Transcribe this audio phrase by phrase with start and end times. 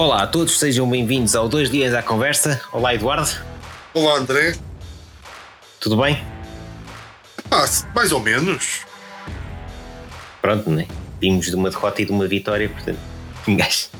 [0.00, 2.58] Olá a todos, sejam bem-vindos ao Dois Dias à Conversa.
[2.72, 3.28] Olá, Eduardo.
[3.92, 4.56] Olá, André.
[5.78, 6.18] Tudo bem?
[7.50, 8.80] Ah, mais ou menos.
[10.40, 10.86] Pronto, né?
[11.20, 12.98] Vimos de uma derrota e de uma vitória, portanto,
[13.46, 13.90] gás.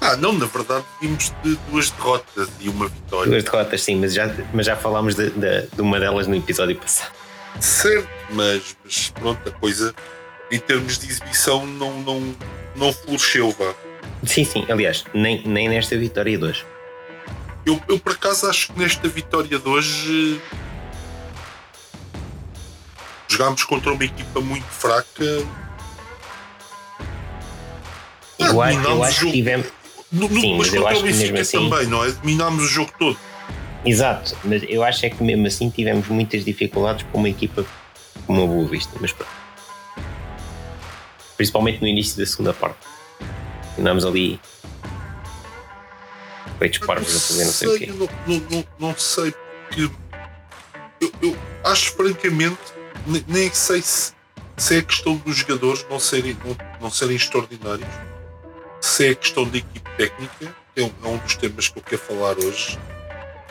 [0.00, 3.30] Ah, não, na verdade vimos de duas derrotas e uma vitória.
[3.30, 6.74] Duas derrotas, sim, mas já, mas já falámos de, de, de uma delas no episódio
[6.74, 7.12] passado.
[7.60, 9.94] Certo, mas, mas pronto, a coisa
[10.50, 12.34] em termos de exibição não, não,
[12.74, 13.72] não floresceu, vá.
[14.24, 16.64] Sim, sim, aliás, nem, nem nesta vitória de hoje.
[17.64, 20.40] Eu, eu por acaso acho que nesta vitória de hoje
[23.28, 25.24] jogámos contra uma equipa muito fraca.
[28.38, 29.66] Eu, Ah, eu acho que tivemos.
[30.10, 32.10] No, no, Sim, mas mas eu acho que mesmo assim- também, não é?
[32.10, 33.18] Dominámos o jogo todo.
[33.84, 37.64] Exato, mas eu acho é que mesmo assim tivemos muitas dificuldades com uma equipa
[38.26, 39.30] como a Boa Vista, mas pronto.
[41.36, 42.78] Principalmente no início da segunda parte.
[43.80, 44.38] Andámos ali
[46.58, 47.86] feitos parvos a fazer não sei o quê.
[47.88, 49.32] eu Não, não, não, não sei
[49.68, 49.90] porque
[51.00, 52.58] eu, eu acho francamente
[53.06, 54.12] ne- nem sei se,
[54.58, 57.88] se é questão dos jogadores não serem, não, não serem extraordinários,
[58.80, 61.82] se é questão da equipe técnica, que é um, é um dos temas que eu
[61.82, 62.78] quero falar hoje.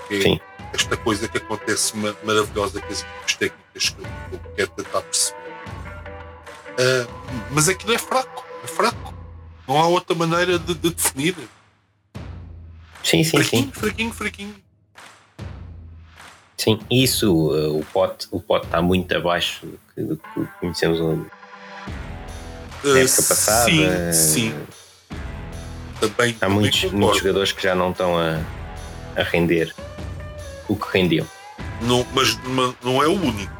[0.07, 0.39] que é Sim.
[0.73, 5.01] esta coisa que acontece ma- maravilhosa com as equipes técnicas que eu, que quero tentar
[5.01, 5.39] perceber.
[6.77, 7.07] Ah,
[7.51, 9.13] mas aquilo é fraco, é fraco.
[9.69, 11.35] Não há outra maneira de, de definir.
[13.03, 13.29] Sim, sim, sim.
[13.43, 14.55] Fraquinho, fraquinho, fraquinho.
[16.57, 23.23] Sim, isso, uh, o pote o pote está muito abaixo do que, conhecemos na época
[23.23, 24.11] passada.
[24.11, 24.13] Sim,
[24.51, 24.53] sim.
[25.99, 28.39] Também, Há também muitos, muitos jogadores que já não estão a,
[29.15, 29.73] a render
[30.67, 31.27] o que rendiam.
[31.83, 33.58] Não, mas ma- não é o único.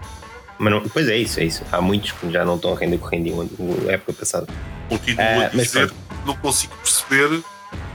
[0.60, 1.64] Mas não, pois é isso, é isso.
[1.72, 3.50] Há muitos que já não estão a render o que rendiam
[3.86, 4.46] na época passada.
[4.90, 7.42] Continuo Ah, a dizer que não consigo perceber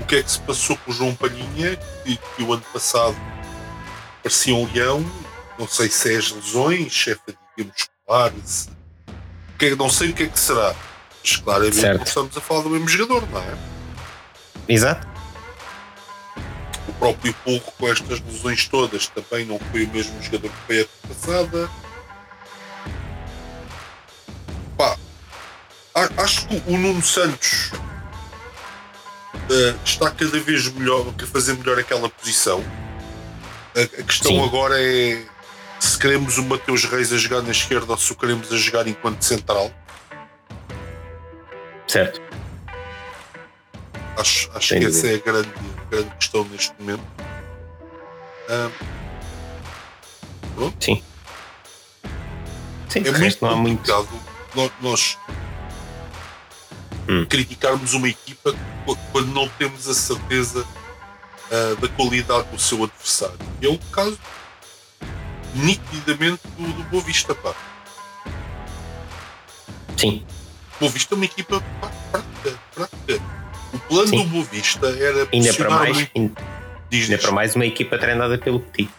[0.01, 3.14] o que é que se passou com o João Palhinha, que, que o ano passado
[4.23, 5.05] parecia um leão.
[5.58, 8.69] Não sei se é as lesões, se é fadiga muscular, se...
[8.69, 10.74] o que é- não sei o que é que será.
[11.23, 11.98] Mas claramente Certo.
[11.98, 13.55] não estamos a falar do mesmo jogador, não é?
[14.69, 15.07] Exato.
[16.89, 20.77] O próprio Porro com estas lesões todas também não foi o mesmo jogador que foi
[20.79, 21.70] a época passada.
[25.94, 27.70] Acho que o Nuno Santos
[29.50, 32.64] eh, está cada vez melhor a fazer melhor aquela posição.
[33.77, 34.44] A, a questão Sim.
[34.44, 35.24] agora é
[35.78, 38.88] se queremos o Mateus Reis a jogar na esquerda ou se o queremos a jogar
[38.88, 39.70] enquanto central.
[41.86, 42.20] Certo.
[44.16, 45.06] Acho, acho Sem que dúvida.
[45.08, 45.52] essa é a grande,
[45.90, 47.02] grande questão neste momento.
[48.48, 48.70] Ah,
[50.80, 51.02] Sim.
[52.88, 53.92] Sim, é muito não há muito.
[54.80, 55.18] nós
[57.09, 57.27] Hum.
[57.27, 58.55] criticarmos uma equipa
[58.87, 60.65] qu- quando não temos a certeza
[61.53, 63.39] ah, da qualidade do seu adversário.
[63.61, 64.19] É o caso
[65.55, 67.35] nitidamente do, do Boa Vista.
[67.35, 67.55] Pá.
[69.97, 70.25] Sim,
[70.81, 73.23] Boa Vista é uma equipa pá, fraca, fraca.
[73.73, 74.17] O plano Sim.
[74.19, 76.11] do Boa Vista era ainda para mais, muito.
[76.17, 76.42] ainda
[76.91, 77.21] Diz, diz.
[77.21, 78.91] para mais uma equipa treinada pelo Petit.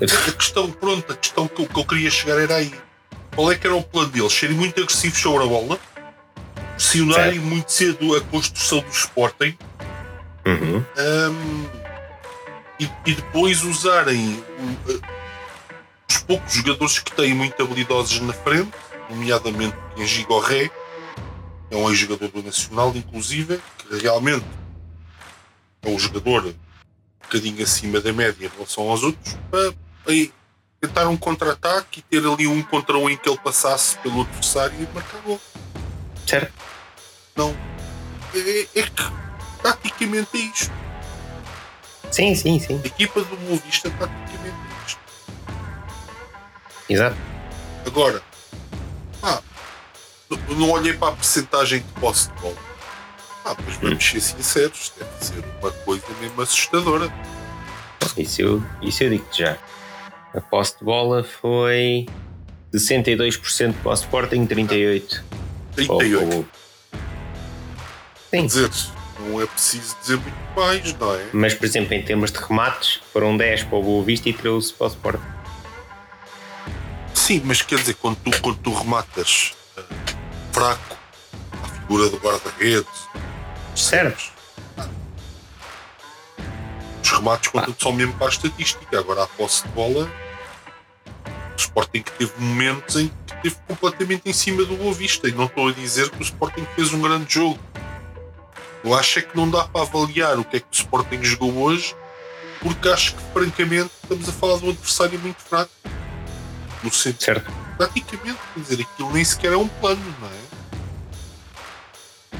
[0.00, 2.72] A questão, pronto, a questão que eu, que eu queria chegar era aí.
[3.34, 4.32] Qual é que era o plano deles?
[4.32, 5.78] Serem muito agressivos sobre a bola,
[6.80, 9.56] pressionarem muito cedo a construção do Sporting
[10.46, 10.78] Uhum.
[10.78, 11.68] hum,
[12.80, 14.42] e, e depois usarem
[14.88, 15.00] eh,
[16.08, 18.72] os poucos jogadores que têm muito habilidosos na frente,
[19.10, 20.70] nomeadamente em Gigorré,
[21.70, 24.46] é um ex-jogador do Nacional, inclusive, que realmente
[25.82, 26.54] é um jogador um
[27.22, 30.14] bocadinho acima da média em relação aos outros, para, para
[30.80, 34.74] tentar um contra-ataque e ter ali um contra um em que ele passasse pelo adversário
[34.80, 35.38] e marcar gol.
[36.30, 36.52] Certo?
[37.34, 37.50] Não.
[38.32, 39.02] É, é que
[39.60, 40.72] praticamente é isto.
[42.12, 42.80] Sim, sim, sim.
[42.84, 45.00] A equipa do Boa Vista é isto.
[46.88, 47.16] Exato.
[47.84, 48.22] Agora,
[49.20, 49.42] pá,
[50.50, 52.56] não olhei para a percentagem de posse de bola.
[53.44, 57.12] Ah, mas vamos ser sinceros, deve ser uma coisa mesmo assustadora.
[58.16, 59.58] Isso eu, isso eu digo-te já.
[60.32, 62.06] A posse de bola foi
[62.72, 65.29] 62% para o Sporting, 38%.
[65.86, 66.28] Para o- 38.
[66.28, 66.46] para o-
[68.30, 68.70] Quer Sim, dizer,
[69.20, 71.26] não é preciso dizer muito mais, não é?
[71.32, 74.72] mas por exemplo, em termos de remates, foram 10 para o Boa Vista e 13
[74.72, 75.22] para o Sporting.
[77.14, 79.82] Sim, mas quer dizer, quando tu, quando tu rematas ah,
[80.52, 80.96] fraco
[81.62, 83.08] a figura do guarda-redes,
[83.74, 84.30] Certo.
[87.02, 88.98] os remates contam só mesmo para a estatística.
[88.98, 90.08] Agora, a posse de bola,
[91.60, 95.28] Sporting que teve momentos em que esteve completamente em cima do Boa Vista.
[95.28, 97.58] E não estou a dizer que o Sporting fez um grande jogo.
[98.82, 101.54] Eu acho é que não dá para avaliar o que é que o Sporting jogou
[101.58, 101.94] hoje,
[102.60, 105.70] porque acho que, francamente, estamos a falar de um adversário muito fraco.
[106.82, 107.52] No sentido, certo?
[107.80, 110.50] praticamente, quer dizer, aquilo nem sequer é um plano, não é?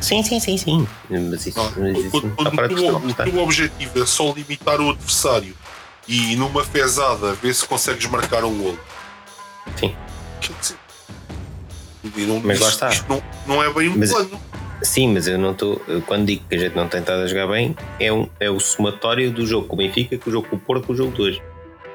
[0.03, 0.89] Sim, sim, sim, sim.
[1.09, 5.55] Mas isso, Ah, mas isso quando o, teu, o objetivo é só limitar o adversário
[6.07, 8.79] e numa fezada ver se consegues marcar o golo.
[9.77, 9.95] Sim.
[12.27, 12.91] Não, Mas lá está.
[13.09, 14.41] não, não é bem um Mas- plano.
[14.83, 15.79] Sim, mas eu não estou.
[16.07, 18.59] Quando digo que a gente não tem estado a jogar bem, é, um, é o
[18.59, 21.13] somatório do jogo com o Benfica, com o jogo com o Porto, com o jogo
[21.15, 21.43] de hoje.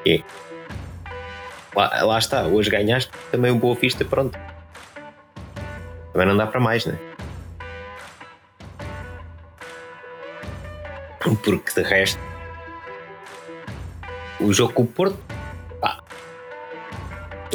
[0.06, 0.22] É.
[1.76, 4.38] Lá, lá está, hoje ganhaste também um boa vista, pronto.
[6.14, 6.96] Também não dá para mais, né?
[11.20, 12.20] Porque de resto.
[14.40, 15.18] O jogo com o Porto.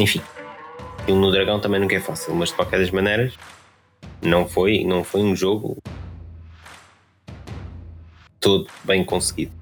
[0.01, 0.23] Enfim.
[0.99, 3.35] Aquilo no Dragão também nunca é fácil, mas de qualquer das maneiras
[4.23, 5.77] não foi, não foi um jogo
[8.41, 9.53] todo bem conseguido.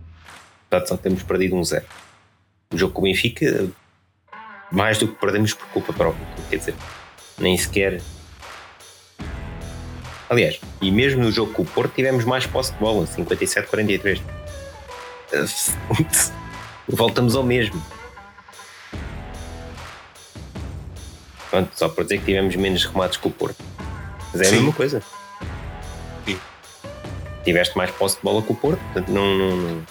[0.70, 1.86] De só termos perdido um zero.
[2.72, 3.68] O jogo com o Benfica,
[4.70, 6.26] mais do que perdemos por culpa própria.
[6.48, 6.74] Quer dizer,
[7.38, 8.00] nem sequer.
[10.30, 14.20] Aliás, e mesmo no jogo com o Porto tivemos mais posse de bola, 57-43.
[16.86, 17.97] Voltamos ao mesmo.
[21.50, 23.62] Pronto, só para dizer que tivemos menos remates que o Porto.
[24.32, 24.56] Mas é a Sim.
[24.56, 25.02] mesma coisa.
[26.26, 26.38] Sim.
[27.44, 29.82] Tiveste mais posse de bola que o Porto, portanto não, não, não-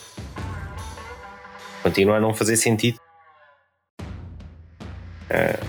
[1.83, 2.99] Continua a não fazer sentido.
[5.29, 5.59] Ah,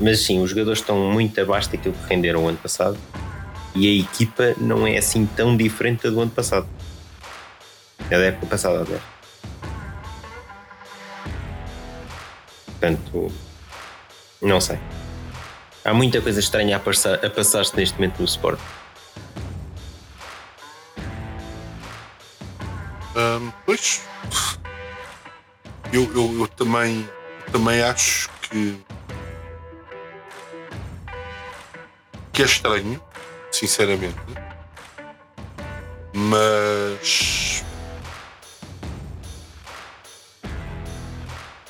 [0.00, 2.96] mas sim, os jogadores estão muito abaixo daquilo que renderam o ano passado
[3.74, 6.66] e a equipa não é assim tão diferente da do ano passado.
[8.10, 9.02] É da época passada, aliás.
[12.66, 13.32] Portanto,
[14.44, 14.78] não sei.
[15.84, 18.58] Há muita coisa estranha a passar- a passar-se neste momento no Sport.
[23.16, 24.02] Ahm, pois
[25.92, 27.08] eu, eu, eu também,
[27.52, 28.80] também acho que,
[32.32, 33.00] que é estranho,
[33.52, 34.16] sinceramente,
[36.12, 37.62] mas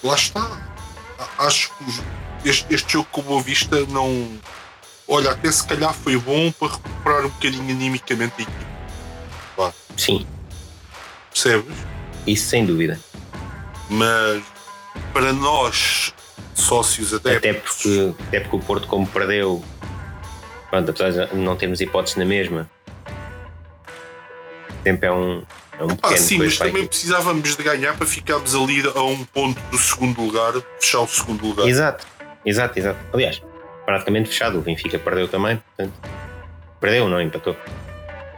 [0.02, 0.60] lá está.
[1.38, 2.02] Acho que os-
[2.44, 4.28] este, este jogo com Boa Vista não.
[5.06, 10.26] Olha, até se calhar foi bom para recuperar um bocadinho animicamente a equipe, Sim,
[11.30, 11.76] percebes?
[12.26, 12.98] isso sem dúvida.
[13.90, 14.42] mas
[15.12, 16.14] para nós
[16.54, 19.62] sócios até, Até porque, até porque o Porto, como perdeu,
[20.70, 22.68] pronto, apesar de não termos hipóteses na mesma,
[24.82, 25.42] sempre é um,
[25.78, 26.88] é um ah, pequeno sim, mas também equipe.
[26.88, 31.46] precisávamos de ganhar para ficarmos ali a um ponto do segundo lugar, fechar o segundo
[31.46, 31.68] lugar.
[31.68, 32.06] Exato,
[32.44, 32.98] exato, exato.
[33.12, 33.42] Aliás,
[33.84, 34.58] praticamente fechado.
[34.58, 35.94] O Benfica perdeu também, portanto.
[36.80, 37.56] Perdeu, não empatou.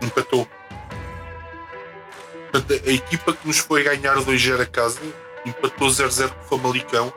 [0.03, 0.49] Empatou.
[2.53, 5.01] Portanto, a equipa que nos foi ganhar 2-0 a casa
[5.45, 7.13] empatou 0-0 com o Famalicão.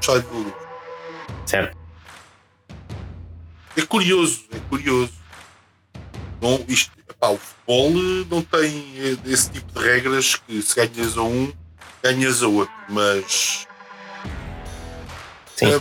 [0.00, 0.52] Sai de luz.
[1.46, 1.76] Certo?
[3.76, 5.12] É curioso, é curioso.
[6.40, 10.74] Não, isto, epá, o futebol eh, não tem eh, esse tipo de regras que se
[10.74, 11.52] ganhas a um,
[12.02, 13.66] ganhas a outro, mas
[15.54, 15.74] Sim.
[15.74, 15.80] é,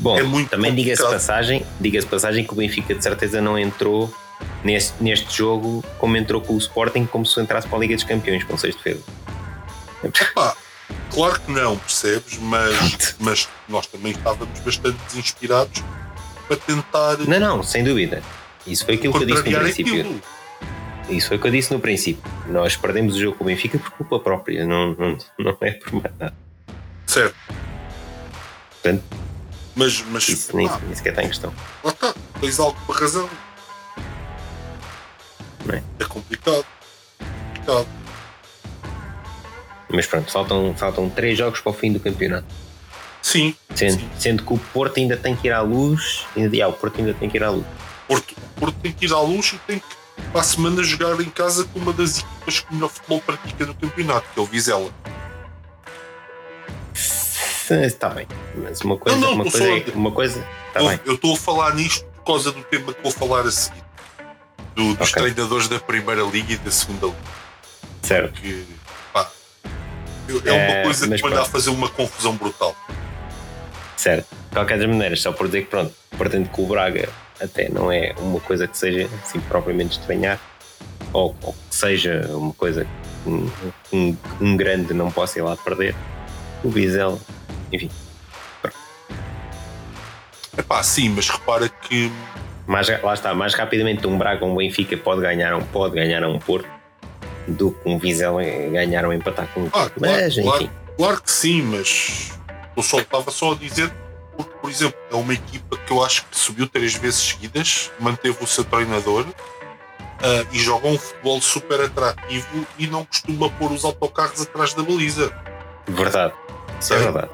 [0.00, 4.12] Bom, É muito também diga-se passagem, diga-se passagem que o Benfica de certeza não entrou
[4.64, 8.04] neste, neste jogo como entrou com o Sporting, como se entrasse para a Liga dos
[8.04, 9.04] Campeões com 6 defesas.
[10.02, 10.56] Epá,
[11.10, 12.38] claro que não, percebes?
[12.38, 15.82] Mas, mas nós também estávamos bastante desinspirados
[16.48, 18.22] para tentar Não, não, sem dúvida.
[18.66, 20.00] Isso foi aquilo que eu disse no princípio.
[20.00, 20.22] aquilo.
[21.10, 22.30] Isso foi o que eu disse no princípio.
[22.48, 25.92] Nós perdemos o jogo com o Benfica por culpa própria, não, não, não é por
[25.94, 26.34] mais nada.
[27.06, 27.34] Certo.
[28.70, 29.02] Portanto,
[29.74, 31.54] Mas, mas isso nem, nem sequer está em questão.
[31.84, 33.28] lá está, tens alguma razão.
[35.68, 35.82] É?
[35.98, 36.66] É complicado.
[37.18, 37.86] complicado.
[39.92, 42.46] Mas pronto, faltam, faltam 3 jogos para o fim do campeonato.
[43.22, 44.10] Sim, Sendo, Sim.
[44.18, 46.26] sendo que o Porto ainda tem que ir à luz.
[46.36, 47.66] Ainda, ah, o Porto ainda tem que ir à luz.
[48.08, 49.84] Porto, Porto tem que ir à luz e tem que,
[50.32, 53.74] para a semana, jogar em casa com uma das equipas que melhor futebol pratica no
[53.74, 54.90] campeonato, que é o Vizela.
[57.70, 58.26] Está bem.
[58.56, 60.46] Mas uma coisa, Não, não, uma coisa, é, uma coisa.
[60.68, 61.00] Está Eu- bem.
[61.06, 63.82] Eu estou a falar nisto por causa do tema que vou falar a seguir.
[64.74, 65.22] Do- dos Ok.
[65.22, 67.18] treinadores da Primeira Liga e da Segunda Liga.
[68.02, 68.40] Certo.
[68.40, 68.66] Que,
[69.12, 69.30] pá,
[70.44, 72.74] é uma coisa mas que manda a fazer uma confusão brutal.
[73.96, 74.26] Certo.
[74.48, 77.08] De qualquer das maneiras, só por dizer que pronto, pretendo que o Braga
[77.40, 80.38] até não é uma coisa que seja assim propriamente estranhar,
[81.12, 83.50] ou, ou que seja uma coisa que um,
[83.92, 85.94] um, um grande não possa ir lá perder.
[86.64, 87.18] O Vizela,
[87.72, 87.90] enfim,
[90.56, 92.10] É pá, sim, mas repara que
[92.66, 96.22] mais, lá está, mais rapidamente um Braga ou um Benfica pode ganhar, um, pode ganhar
[96.22, 96.68] a um Porto
[97.48, 99.94] do que um Vizela ganhar ou empatar com um Ah, Porto.
[100.00, 102.32] claro, Mas, enfim, claro, claro que sim, mas
[102.76, 103.90] eu só estava só a dizer,
[104.36, 108.36] porque, por exemplo, é uma equipa que eu acho que subiu três vezes seguidas, manteve
[108.40, 109.26] o seu treinador
[110.22, 114.82] ah, e joga um futebol super atrativo e não costuma pôr os autocarros atrás da
[114.82, 115.32] baliza.
[115.88, 116.34] verdade.
[116.80, 117.00] Isso é É.
[117.00, 117.30] verdade.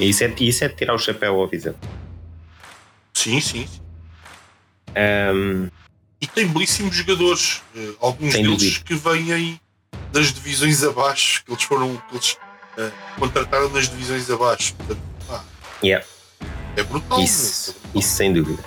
[0.00, 1.76] E isso é, isso é de tirar o chapéu ao Vizela.
[3.14, 3.68] Sim, sim.
[4.96, 5.68] Ahm,
[6.20, 8.80] E tem belíssimos jogadores, eh, alguns deles dúvida.
[8.84, 9.60] que vêm
[10.12, 12.36] das divisões abaixo, que eles foram, que eles
[12.78, 14.74] eh, contrataram nas divisões abaixo.
[14.76, 15.44] Portanto, pá,
[15.84, 16.04] yeah,
[16.76, 17.20] é brutal.
[17.20, 18.00] isso, é brutal.
[18.00, 18.62] isso sem dúvida.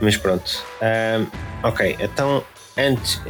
[0.00, 0.64] Mas pronto.
[0.82, 1.26] Ahm,
[1.62, 2.44] ok, então
[2.76, 3.20] antes.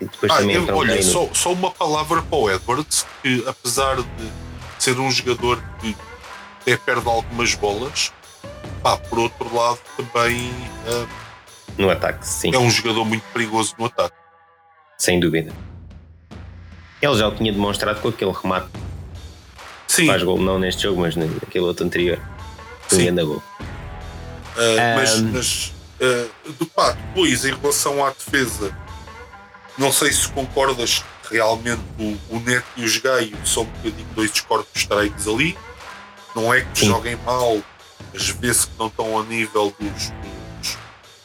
[0.00, 3.44] E depois Ah, também eu- um olha, só, só uma palavra para o Edwards, que
[3.46, 4.04] apesar de
[4.78, 5.96] ser um jogador que
[6.62, 8.12] até perde algumas bolas,
[8.82, 10.52] pá, por outro lado também
[10.86, 11.06] ah,
[11.76, 12.54] no ataque, sim.
[12.54, 14.14] é um jogador muito perigoso no ataque.
[14.98, 15.52] Sem dúvida.
[17.00, 18.68] Ele já o tinha demonstrado com aquele remate.
[19.86, 22.18] Sim, Faz gol não neste jogo, mas naquele outro anterior.
[22.88, 23.08] Sim.
[23.08, 23.42] Ainda gol.
[23.60, 25.30] ah, mas, Ahm.
[25.32, 26.28] mas ah,
[26.58, 28.76] de pá, depois em relação à defesa,
[29.78, 34.06] não sei se concordas que realmente o, o Neto e os Gaio são um bocadinho
[34.14, 35.56] dois corpos estreitos ali.
[36.34, 36.86] Não é que Sim.
[36.86, 37.58] joguem mal,
[38.12, 40.10] mas vê-se que não estão ao nível dos,
[40.60, 40.78] dos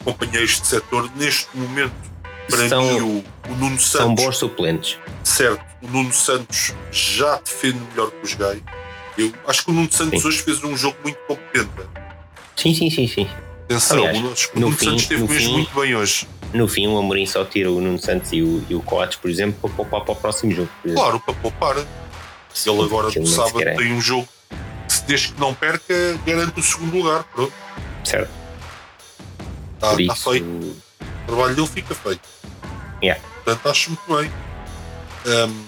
[0.04, 1.10] companheiros de setor.
[1.16, 1.94] Neste momento,
[2.48, 4.98] para São- mim, o, o Nuno Santos, São bons suplentes.
[5.22, 8.62] certo, o Nuno Santos já defende melhor que os Gaio.
[9.16, 10.28] Eu acho que o Nuno Santos Sim.
[10.28, 11.70] hoje fez um jogo muito competente.
[12.56, 13.28] Sim, sim, sim, sim.
[13.64, 14.18] Atenção, Aliás,
[14.54, 16.26] o, Nuno fim- Santos esteve mesmo fim- muito bem hoje.
[16.54, 19.28] No fim, o Amorim só tira o Nuno Santos e o, e o Coates, por
[19.28, 20.70] exemplo, para poupar para o próximo jogo.
[20.94, 21.76] Claro, para poupar.
[21.76, 24.28] Ele agora nem sábado tem um jogo
[24.86, 25.92] que, se desde que não perca,
[26.24, 27.24] garante o segundo lugar.
[27.24, 27.52] Pronto,
[28.04, 28.30] Certo.
[29.74, 30.46] está, está isso, feito.
[30.46, 32.22] O trabalho dele fica feito.
[33.02, 33.20] Yeah.
[33.44, 34.30] Portanto, acho muito bem.
[35.26, 35.64] Ahm,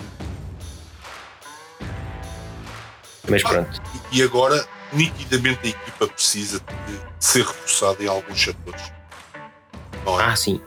[3.28, 3.82] mas pronto.
[4.12, 8.82] e agora, nitidamente, a equipa precisa de ser reforçada em alguns setores.
[10.06, 10.22] É?
[10.22, 10.60] Ah, sim.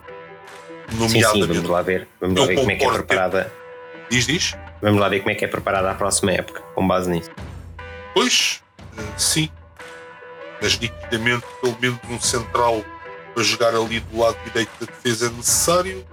[0.91, 1.53] Sim, sim, Nomeadamente.
[1.53, 2.07] vamos lá ver.
[2.19, 3.53] Vamos lá ver como é que é concordo que- preparada.
[4.09, 4.55] Diz, diz?
[4.81, 7.29] Vamos lá ver como é que é preparada a próxima época, com base nisso.
[8.13, 8.61] Pois,
[8.97, 9.49] eh, sim.
[10.61, 12.83] Mas nitidamente, pelo menos um central
[13.33, 16.05] para jogar ali do lado direito da defesa é necessário.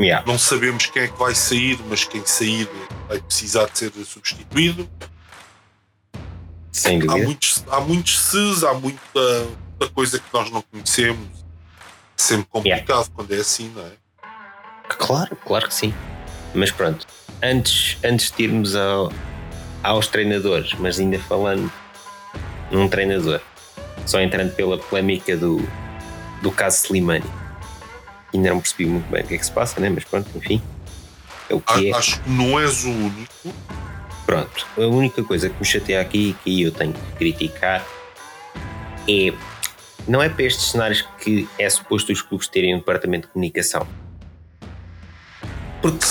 [0.00, 0.26] Yeah.
[0.26, 2.68] Não sabemos quem é que vai sair, mas quem sair
[3.08, 4.88] vai precisar de ser substituído.
[6.72, 7.24] Sem Há dúvida.
[7.26, 9.00] muitos, há muitos ses, há muita,
[9.78, 11.43] muita coisa que nós não conhecemos.
[12.16, 13.92] Sempre complicado quando é assim, não é?
[14.88, 15.92] Claro, claro que sim.
[16.54, 17.06] Mas pronto,
[17.42, 19.12] antes, antes de irmos ao,
[19.82, 21.70] aos treinadores, mas ainda falando
[22.70, 23.40] num treinador,
[24.06, 25.60] só entrando pela polémica do,
[26.42, 27.24] do caso Slimani.
[28.32, 29.88] Ainda não percebi muito bem o que é que se passa, né?
[29.88, 30.60] mas pronto, enfim.
[31.48, 31.94] É o que é.
[31.94, 33.54] Acho que não és o único.
[34.26, 37.84] Pronto, a única coisa que me chateia aqui e que eu tenho que criticar
[39.08, 39.32] é.
[40.06, 43.86] Não é para estes cenários que é suposto os clubes terem um departamento de comunicação.
[45.80, 46.04] Porque,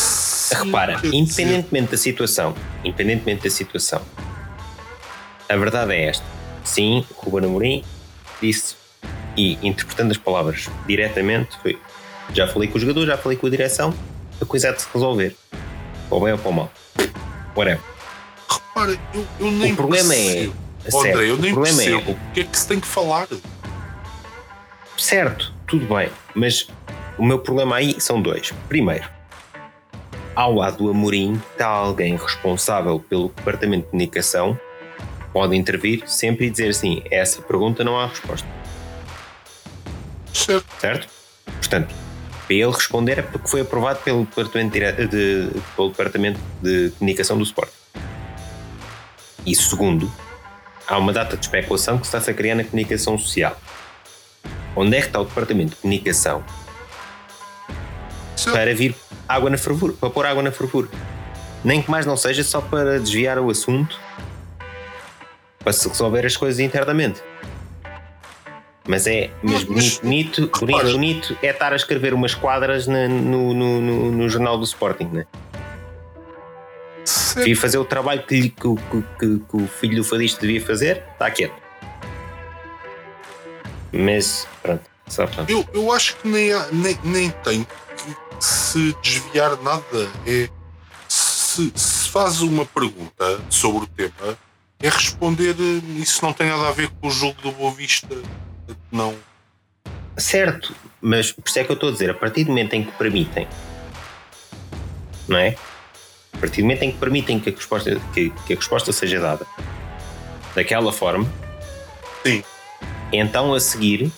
[0.51, 4.01] repara, quer dizer, independentemente da situação, independentemente da situação,
[5.50, 6.25] a verdade é esta.
[6.63, 7.83] Sim, o Ruben Amorim
[8.41, 8.75] disse,
[9.35, 11.79] e interpretando as palavras diretamente, foi:
[12.33, 13.93] já falei com o jogador, já falei com a direção,
[14.41, 15.35] a coisa é de se resolver.
[16.09, 16.71] Para o bem ou para o mal.
[17.55, 17.81] Whatever.
[18.50, 20.17] Repara, eu, eu nem O problema é.
[20.17, 20.55] percebo.
[20.89, 22.13] sério, André, eu o nem problema percebo é.
[22.13, 23.27] o que é que se tem que falar.
[25.03, 26.65] Certo, tudo bem, mas
[27.17, 28.53] o meu problema aí são dois.
[28.69, 29.03] Primeiro,
[30.33, 34.57] ao lado do Amorim está alguém responsável pelo departamento de comunicação,
[35.33, 38.48] pode intervir sempre e dizer assim: essa pergunta não há resposta,
[40.33, 40.65] Certo?
[40.79, 41.07] certo?
[41.57, 41.93] Portanto,
[42.48, 47.38] para ele responder é porque foi aprovado pelo departamento, dire- de, pelo departamento de comunicação
[47.38, 47.69] do Sport.
[49.45, 50.10] E segundo,
[50.88, 53.57] há uma data de especulação que se está a criar na comunicação social.
[54.75, 56.43] Onde é que está o departamento de comunicação
[58.51, 58.95] para vir
[59.27, 60.87] água na fervura, para pôr água na fervura.
[61.63, 63.97] Nem que mais não seja só para desviar o assunto
[65.59, 67.21] para se resolver as coisas internamente.
[68.85, 72.85] Mas é mas Mas- mas- bonito, bonito, bonito, bonito é estar a escrever umas quadras
[72.85, 75.25] na- no, no, no, no jornal do Sporting, né?
[77.35, 78.75] Devia fazer o trabalho que, que,
[79.19, 81.62] que- que o filho do fadista devia fazer, está quieto.
[83.93, 85.50] Mas pronto, só pronto.
[85.50, 90.09] Eu, eu acho que nem, há- nem, nem tem que se desviar nada.
[90.25, 90.50] É
[91.07, 94.38] se, se faz uma pergunta sobre o tema,
[94.81, 98.17] é responder eh, isso não tem nada a ver com o jogo do Boa Vista.
[98.91, 99.15] Não.
[100.17, 102.83] Certo, mas por isso é que eu estou a dizer, a partir do momento em
[102.83, 103.47] que permitem,
[105.27, 105.55] não é?
[106.33, 109.19] A partir do momento em que permitem que a resposta, que, que a resposta seja
[109.19, 109.45] dada
[110.55, 111.31] daquela forma,
[112.25, 112.43] Sim.
[113.13, 114.12] Então a seguir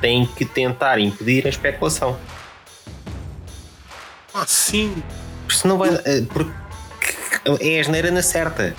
[0.00, 2.18] têm que tentar impedir a especulação.
[4.34, 5.02] Ah, sim.
[5.46, 5.90] Porque senão vai.
[6.04, 6.52] eh, Porque
[7.60, 8.74] é a asneira na certa.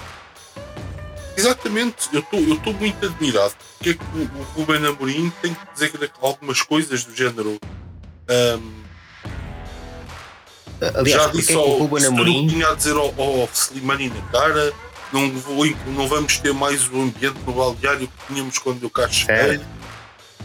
[1.36, 2.10] Exatamente.
[2.14, 3.54] Eu estou muito admirado.
[3.78, 7.58] Porque é que o, o Ruben Amorim tem que dizer algumas coisas do género.
[8.30, 8.82] ahm,
[10.96, 12.48] Aliás, já é disse que o ao Ruben se tu não Amorim.
[12.48, 14.74] tinha a dizer ao, ao Slimani na cara.
[15.12, 19.08] Não, vou, não vamos ter mais o ambiente no balneário que tínhamos quando eu cá
[19.10, 19.60] cheguei.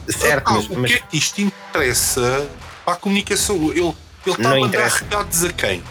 [0.09, 2.49] Certo, Ah, mas, o mas que é que isto interessa
[2.85, 3.57] para a comunicação?
[3.71, 3.95] Ele, ele
[4.27, 4.99] está Não a mandar interessa.
[4.99, 5.83] recados a quem?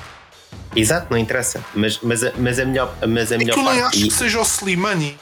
[0.75, 1.63] exato, não interessa.
[1.73, 3.95] Mas, mas, a, mas a melhor, mas a É que melhor eu nem parte.
[3.97, 5.17] acho e- que seja o Slimani.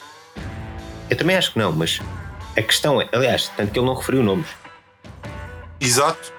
[1.10, 2.00] Eu também acho que não, mas
[2.56, 4.46] a questão é, aliás, tanto que ele não referiu nomes.
[5.80, 6.32] Exato.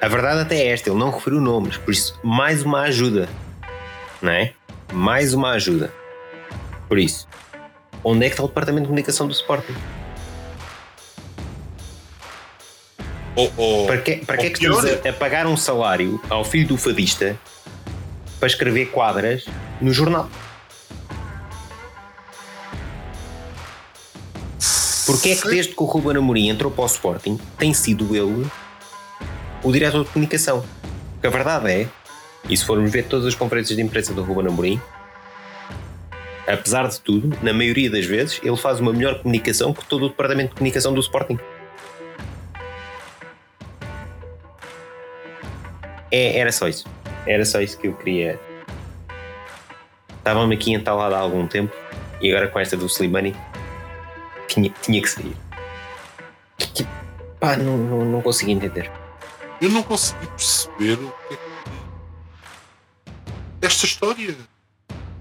[0.00, 3.28] A verdade até é esta, ele não referiu nomes, por isso, mais uma ajuda.
[4.22, 4.52] Não é?
[4.92, 5.92] Mais uma ajuda.
[6.90, 7.28] Por isso,
[8.02, 9.74] onde é que está o departamento de comunicação do Sporting?
[13.36, 16.20] Ou, ou- Para que, para que é que estamos pior, a, a pagar um salário
[16.28, 17.38] ao filho do fadista
[18.40, 19.46] para escrever quadras
[19.80, 20.28] no jornal?
[25.06, 28.44] Porque é que desde que o Ruben Amorim entrou para o Sporting tem sido ele
[29.62, 30.64] o diretor de comunicação?
[31.12, 31.88] Porque a verdade é,
[32.48, 34.80] e se formos ver todas as conferências de imprensa do Ruben Amorim,
[36.54, 40.08] apesar de tudo, na maioria das vezes, ele faz uma melhor comunicação que todo o
[40.08, 41.38] departamento de comunicação do Sporting.
[46.10, 46.86] É, era só isso.
[47.26, 48.40] Era só isso que eu queria.
[50.18, 51.74] Estava-me aqui entalado há algum tempo
[52.20, 53.34] e agora com esta do Slimani
[54.48, 55.36] tinha, tinha que sair.
[56.58, 56.86] Que-
[57.38, 58.90] Pá, não, não, não consegui entender.
[59.62, 61.50] Eu não consegui perceber o que é que.
[63.66, 64.36] Esta história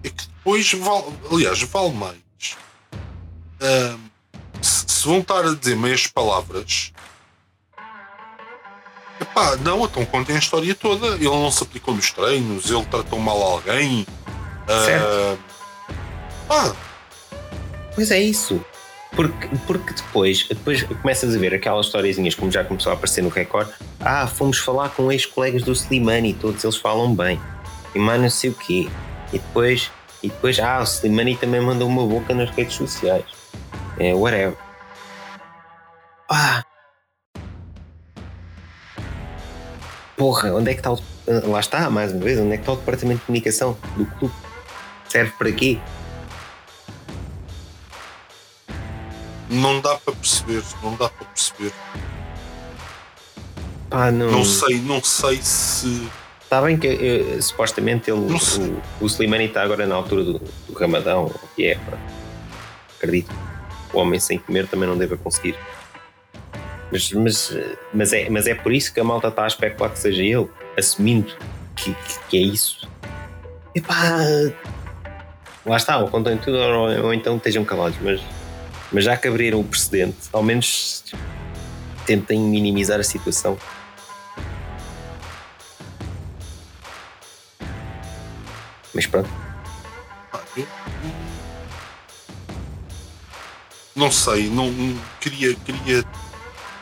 [0.04, 1.06] é que depois vale.
[1.32, 2.58] Aliás, vale mais.
[4.62, 6.92] Se, se vão estar a dizer meias palavras.
[9.20, 11.08] Epá, não, então contem a história toda.
[11.16, 14.06] Ele não se aplicou nos treinos, ele tratou mal alguém.
[14.68, 15.40] Certo.
[16.50, 16.74] Ah,
[18.00, 18.64] Pois é isso.
[19.12, 23.28] Porque, porque depois, depois começas a ver aquelas historiezinhas como já começou a aparecer no
[23.28, 23.68] Record.
[24.00, 27.42] Ah, fomos falar com ex-colegas do Slimani, todos eles falam bem.
[27.94, 28.88] E mais não sei o quê.
[29.32, 29.92] E depois,
[30.24, 33.26] e depois ah, o Slimani também mandou uma boca nas redes sociais.
[33.98, 34.58] É, whatever.
[36.30, 36.64] Ah!
[40.18, 41.00] Porra, onde é que está o.
[41.48, 44.34] Lá está, mais uma vez, onde é que está o departamento de comunicação do clube?
[45.08, 45.80] Serve para quê?
[49.50, 51.74] não dá para perceber, não dá para perceber.
[53.90, 54.32] Pá, não.
[54.32, 56.10] Não sei, não sei se.
[56.50, 60.74] Está bem que eh, supostamente ele, o, o Slimani está agora na altura do, do
[60.74, 61.96] Ramadão, que é, pá.
[62.98, 63.32] acredito.
[63.94, 65.56] O homem sem comer também não deve conseguir.
[66.92, 69.92] Mas, mas, eh, mas, é, mas é por isso que a malta está a especular
[69.92, 71.32] que seja ele, assumindo
[71.76, 72.90] que, que, que é isso.
[73.76, 74.18] E pá,
[75.64, 78.22] lá está, ou contem tudo ou, ou então estejam calados, mas,
[78.92, 81.04] mas já que abriram o precedente, ao menos
[82.08, 83.56] tentem minimizar a situação.
[89.00, 89.30] Mas pronto.
[93.96, 96.04] Não sei, não, não- queria, queria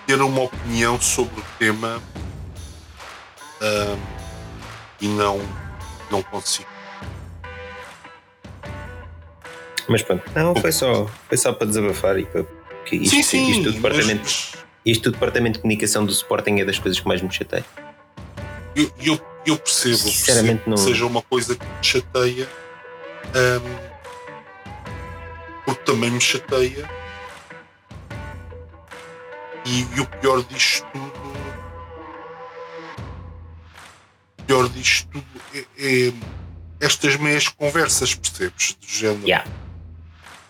[0.08, 2.01] ter uma opinião sobre o tema
[3.62, 3.99] ahm,
[4.99, 5.39] e não,
[6.10, 6.67] não consigo.
[9.88, 12.43] Mas pronto, não, foi só, foi só para desabafar e para.
[12.84, 14.53] Que isto, sim, sim, isto, do departamento, mas
[14.84, 17.63] isto do departamento de comunicação do Sporting é das coisas que mais me chateia.
[18.75, 22.50] eu, eu, eu percebo, Sinceramente, percebo não- que seja uma coisa que te chateia,
[23.36, 23.88] ahm,
[25.66, 26.90] porque também me chateia.
[29.66, 31.38] E, e o pior disto tudo.
[34.40, 36.14] O pior disto tudo é, é
[36.80, 38.78] estas meias conversas, percebes?
[38.80, 39.24] Do género.
[39.28, 39.50] Yeah.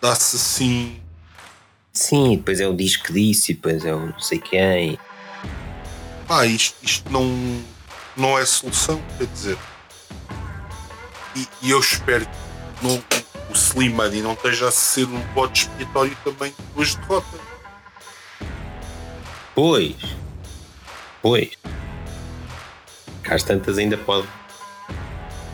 [0.02, 1.02] Dá-se assim.
[1.92, 5.00] Sim, depois é o diz que disse, depois é o não sei quem.
[6.30, 7.26] Ah, isto, isto não,
[8.18, 9.58] não é solução, quer dizer.
[11.36, 13.04] E, e eu espero que não,
[13.50, 17.38] o Slimani não esteja a ser um bode expiatório também de derrota.
[19.54, 19.96] Pois.
[21.22, 21.50] Pois.
[23.22, 24.28] Cá às tantas ainda pode.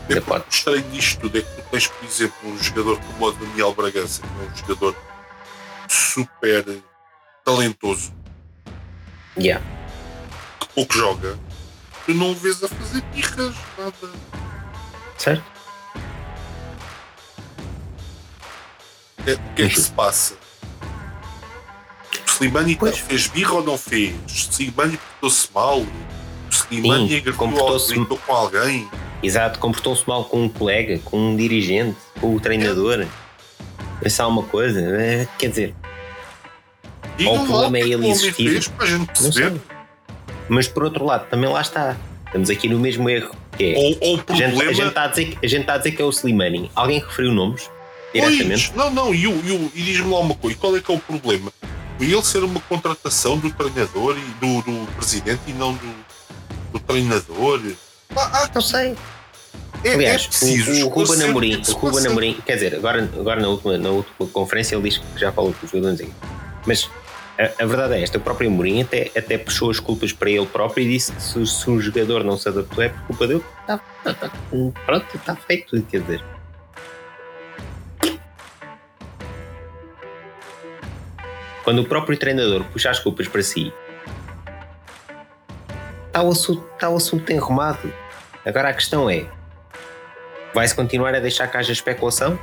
[0.08, 3.32] É o estranho disto tudo é que tu tens, por exemplo, um jogador como o
[3.32, 4.96] Daniel Bragança, que é um jogador
[5.88, 6.82] super
[7.42, 8.12] talentoso.
[9.38, 9.64] Yeah.
[10.60, 11.38] Que pouco joga.
[12.06, 14.12] Tu não o vês a fazer birras, nada.
[15.16, 15.44] Certo?
[19.26, 20.34] É, o que é que se passa?
[22.26, 22.98] Slimani pois.
[22.98, 24.14] fez birra ou não fez?
[24.26, 25.80] Slimani portou-se mal?
[25.80, 25.86] O
[26.50, 28.88] Slimani gritou com alguém?
[29.22, 33.00] Exato, comportou-se mal com um colega, com um dirigente, com o treinador.
[33.00, 33.08] É.
[34.02, 35.74] Pensar uma coisa, é, quer dizer.
[37.24, 38.50] ou o problema é ele existir.
[38.50, 39.60] Fez, para a gente perceber.
[40.48, 41.96] Mas por outro lado, também lá está.
[42.26, 43.34] Estamos aqui no mesmo erro.
[43.56, 44.52] Que é, ou, ou problema...
[44.52, 46.10] a, gente, a, gente está a, dizer, a gente está a dizer que é o
[46.10, 46.70] Slimani.
[46.74, 47.70] Alguém referiu nomes?
[48.12, 48.72] Diretamente?
[48.74, 50.98] Pois, não, não, e, e, e diz-me lá uma coisa: qual é que é o
[50.98, 51.52] problema?
[52.00, 55.94] Ele ser uma contratação do treinador e do, do presidente e não do,
[56.72, 57.60] do treinador.
[58.16, 58.96] Ah, ah, não sei.
[59.84, 63.40] É, é Aliás, é o, o Ruben Amorim, o Ruben Amorim, quer dizer, agora, agora
[63.40, 66.08] na, última, na última conferência ele diz que já falou com os jogadores,
[66.66, 66.88] mas
[67.38, 70.46] a, a, verdade é esta: o próprio Amorim até, até puxou as culpas para ele
[70.46, 73.44] próprio e disse que se, se um jogador não se adaptou é por culpa dele.
[73.66, 74.30] Tá, tá, tá,
[74.86, 76.24] pronto, está feito, quer dizer.
[81.64, 83.72] Quando o próprio treinador puxa as culpas para si,
[86.06, 87.92] está o assunto, está o assunto enrumado.
[88.44, 89.26] Agora a questão é:
[90.54, 92.38] vai-se continuar a deixar que haja especulação?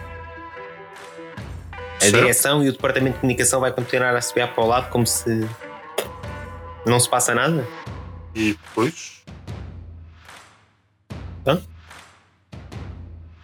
[2.02, 5.06] A direção e o departamento de comunicação vai continuar a subir para o lado como
[5.06, 5.48] se
[6.86, 7.68] não se passa nada?
[8.34, 9.24] E depois?
[11.46, 11.62] Hã?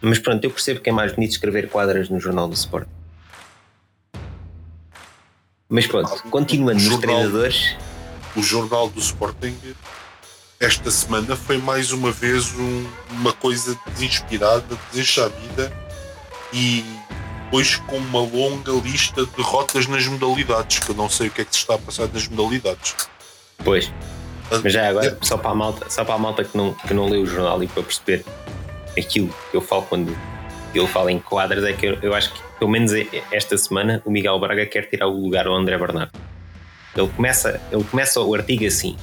[0.02, 2.88] Mas pronto, eu percebo que é mais bonito escrever quadras no Jornal do Sport.
[5.70, 7.76] Mas pronto, ah, continuando nos treinadores.
[8.36, 9.56] O Jornal do Sporting
[10.60, 15.72] esta semana foi mais uma vez um, uma coisa desinspirada, desenxabida
[16.52, 16.84] e
[17.48, 21.42] depois com uma longa lista de derrotas nas modalidades, que eu não sei o que
[21.42, 22.94] é que se está a passar nas modalidades.
[23.64, 23.92] Pois.
[24.52, 25.26] Ah, Mas já agora, é.
[25.26, 27.64] só para a malta, só para a malta que não, que não lê o jornal
[27.64, 28.26] e para perceber
[28.98, 30.16] aquilo que eu falo quando
[30.76, 32.92] eu falo em quadras, é que eu, eu acho que pelo menos
[33.32, 36.12] esta semana o Miguel Braga quer tirar o lugar ao André Bernardo.
[36.96, 38.98] Ele começa, ele começa o artigo assim: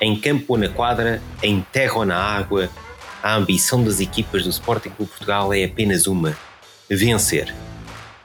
[0.00, 2.70] em campo ou na quadra, em terra ou na água,
[3.22, 6.36] a ambição das equipas do Sporting Clube Portugal é apenas uma:
[6.88, 7.52] vencer.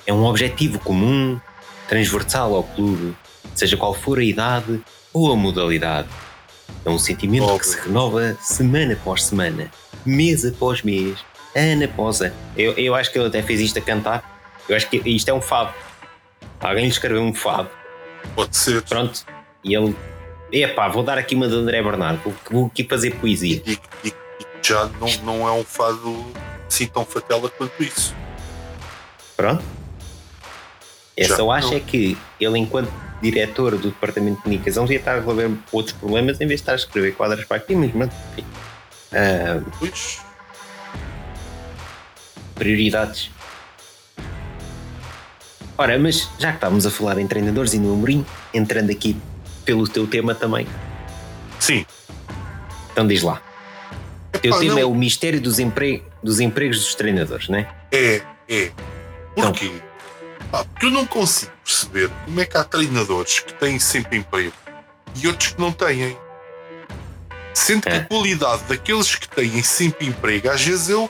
[0.07, 1.39] É um objetivo comum,
[1.87, 3.15] transversal ao clube,
[3.53, 4.81] seja qual for a idade
[5.13, 6.07] ou a modalidade.
[6.85, 7.59] É um sentimento Óbvio.
[7.59, 9.69] que se renova semana após semana,
[10.05, 11.19] mês após mês,
[11.53, 12.33] ano após ano.
[12.55, 14.39] Eu, eu acho que ele até fez isto a cantar.
[14.69, 15.73] Eu acho que isto é um fado.
[16.59, 17.69] Alguém lhe escreveu um fado.
[18.33, 18.81] Pode ser.
[18.83, 19.25] Pronto.
[19.63, 19.93] E ele
[20.51, 23.61] Epá, vou dar aqui uma de André Bernardo, vou, vou aqui fazer poesia.
[23.65, 24.13] E, e, e,
[24.61, 26.25] já não, não é um fado
[26.65, 28.15] assim tão fatela quanto isso.
[29.35, 29.63] Pronto.
[31.17, 35.15] Eu só acho é que ele, enquanto diretor do departamento de comunicação, devia estar a
[35.15, 38.45] resolver outros problemas em vez de estar a escrever quadras para aqui, mas enfim.
[39.11, 39.91] Uh.
[42.53, 43.31] Prioridades.
[45.75, 49.15] Ora, mas já que estávamos a falar em treinadores e no Amorim, entrando aqui
[49.65, 50.67] pelo teu tema também.
[51.59, 51.85] Sim.
[52.91, 53.41] Então diz lá.
[54.35, 54.79] O teu tema não.
[54.79, 56.03] é o mistério dos, empre...
[56.21, 57.69] dos empregos dos treinadores, não é?
[57.91, 58.71] É, é.
[59.35, 59.65] Porquê?
[59.65, 59.86] Então.
[60.51, 64.53] Porque eu não consigo perceber como é que há treinadores que têm sempre emprego
[65.15, 66.17] e outros que não têm.
[67.53, 67.99] Sendo que a é.
[68.01, 71.09] qualidade daqueles que têm sempre emprego, às vezes eu.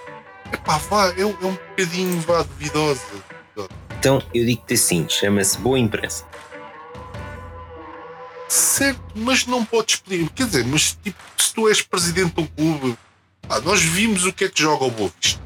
[0.52, 3.02] Epá, vá, é, é um bocadinho vá, duvidosa.
[4.00, 6.26] Então eu digo-te assim: chama-se boa imprensa.
[8.48, 10.30] Certo, mas não podes pedir.
[10.30, 12.98] Quer dizer, mas tipo, se tu és presidente do clube,
[13.50, 15.42] ah, nós vimos o que é que joga o Boa Vista.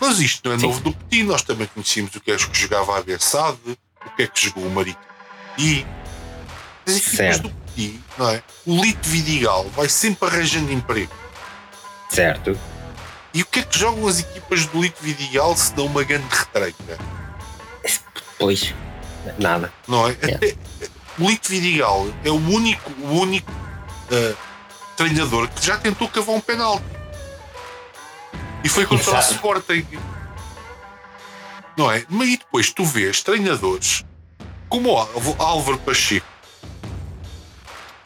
[0.00, 0.66] Mas isto não é Sim.
[0.66, 4.22] novo do Petit, nós também conhecíamos o que é que jogava a Bessade, o que
[4.22, 5.00] é que jogou o Marito.
[5.58, 5.84] E
[6.86, 7.42] as equipas certo.
[7.42, 8.42] do Petit, não é?
[8.64, 11.12] O Lito Vidigal vai sempre arranjando emprego.
[12.08, 12.58] Certo.
[13.34, 16.26] E o que é que jogam as equipas do Lito Vidigal se dão uma grande
[16.30, 16.98] retreita?
[18.38, 18.74] Pois,
[19.38, 19.72] nada.
[19.86, 20.16] Não é?
[20.22, 20.34] é.
[20.34, 20.56] Até,
[21.18, 24.36] o Lito Vidigal é o único, o único uh,
[24.96, 26.84] treinador que já tentou cavar um penalti.
[28.64, 29.32] E foi contra Exato.
[29.32, 29.86] o Sporting.
[31.76, 32.04] Não é?
[32.08, 34.04] Mas e depois tu vês treinadores
[34.68, 36.26] como o Álvaro Pacheco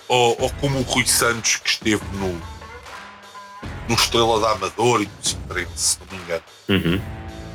[0.06, 2.40] ou, ou, como o Rui Santos que esteve no,
[3.88, 6.44] no Estrela da Amador e no Sintrense, se não me engano.
[6.68, 7.00] Uhum.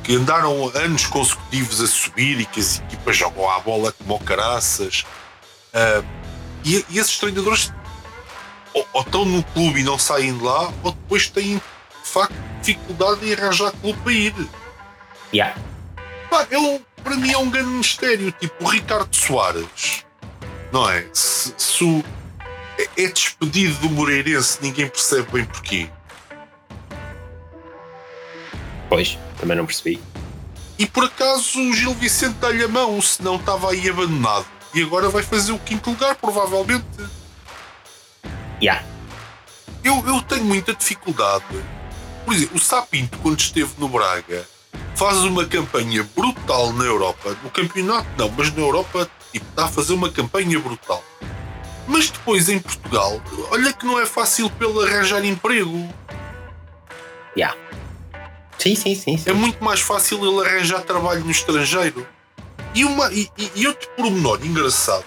[0.02, 5.04] Que andaram anos consecutivos a subir e que as equipas jogam à bola como caraças
[5.68, 6.04] Uh,
[6.64, 7.72] e, e, esses treinadores
[8.72, 11.60] ou, ou, estão no clube e não saem de lá, ou depois têm
[12.08, 14.34] facto dificuldade em arranjar clube para ir.
[15.32, 15.60] Yeah.
[16.30, 20.04] Pá, ele, para mim é um grande mistério, tipo o Ricardo Soares,
[20.72, 21.06] não é?
[21.12, 22.04] Se, se o-
[22.78, 25.88] é- é despedido do Moreirense, ninguém percebe bem porquê.
[28.88, 30.00] Pois, também não percebi.
[30.78, 34.46] E por acaso o Gil Vicente dá-lhe a mão, senão estava aí abandonado.
[34.74, 36.84] E agora vai fazer o quinto lugar, provavelmente.
[38.62, 38.84] Yeah.
[39.82, 41.44] Eu, eu tenho muita dificuldade.
[42.28, 44.46] Por exemplo, o Sapinto, quando esteve no Braga,
[44.94, 47.34] faz uma campanha brutal na Europa.
[47.42, 51.02] No campeonato, não, mas na Europa, tipo, está a fazer uma campanha brutal.
[51.86, 53.18] Mas depois em Portugal,
[53.50, 55.88] olha que não é fácil pelo arranjar emprego.
[57.34, 57.56] Yeah.
[58.58, 59.16] Sim, sim, sim.
[59.16, 59.30] sim.
[59.30, 62.06] É muito mais fácil ele arranjar trabalho no estrangeiro.
[62.74, 65.06] E, uma, e, e- outro pormenor engraçado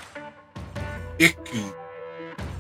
[1.20, 1.66] é que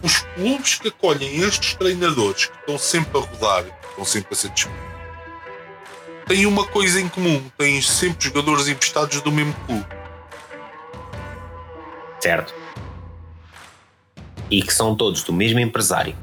[0.03, 4.49] os clubes que acolhem estes treinadores que estão sempre a rodar, estão sempre a ser
[4.49, 4.85] despedidos,
[6.27, 9.85] têm uma coisa em comum: têm sempre jogadores emprestados do mesmo clube.
[12.19, 12.53] Certo.
[14.49, 16.15] E que são todos do mesmo empresário.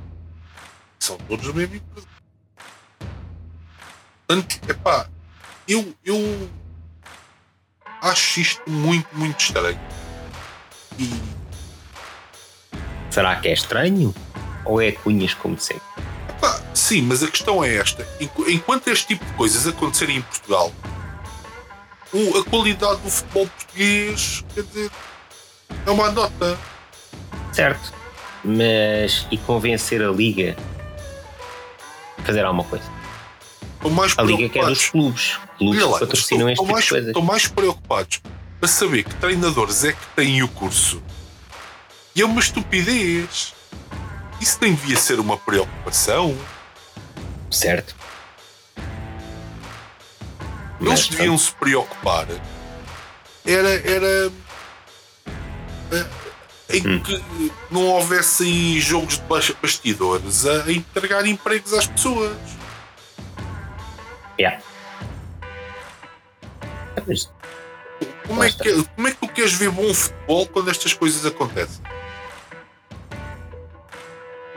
[0.98, 2.06] São todos do mesmo empresa.
[4.26, 5.08] Portanto, epá,
[5.66, 6.50] eu, eu
[8.02, 9.80] acho isto muito, muito estranho.
[10.98, 11.38] E
[13.10, 14.14] Será que é estranho?
[14.64, 15.87] Ou é cunhas como sempre?
[16.40, 20.22] Pá, sim, mas a questão é esta: Enqu- enquanto este tipo de coisas acontecerem em
[20.22, 20.72] Portugal,
[22.38, 24.90] a qualidade do futebol português, quer dizer,
[25.86, 26.58] é uma nota.
[27.52, 27.92] Certo.
[28.44, 30.56] Mas e convencer a Liga
[32.18, 32.84] a fazer alguma coisa?
[34.16, 35.38] A Liga que é dos clubes.
[35.58, 37.08] Clubes lá, que patrocinam este tipo mais, de coisas.
[37.08, 38.20] estão mais preocupados
[38.62, 41.02] a saber que treinadores é que têm o curso.
[42.14, 43.54] E é uma estupidez.
[44.40, 46.36] Isso devia ser uma preocupação.
[47.50, 47.94] Certo.
[50.80, 52.26] Eles Mas, deviam se preocupar.
[53.44, 53.68] Era.
[53.90, 54.32] era
[55.90, 56.06] eh,
[56.70, 57.02] em Hum.
[57.02, 62.36] que não houvessem jogos de baixa- bastidores a, entregar empregos às pessoas.
[64.38, 64.62] yeah.
[68.26, 71.82] Como é, que, como é que tu queres ver bom futebol quando estas coisas acontecem?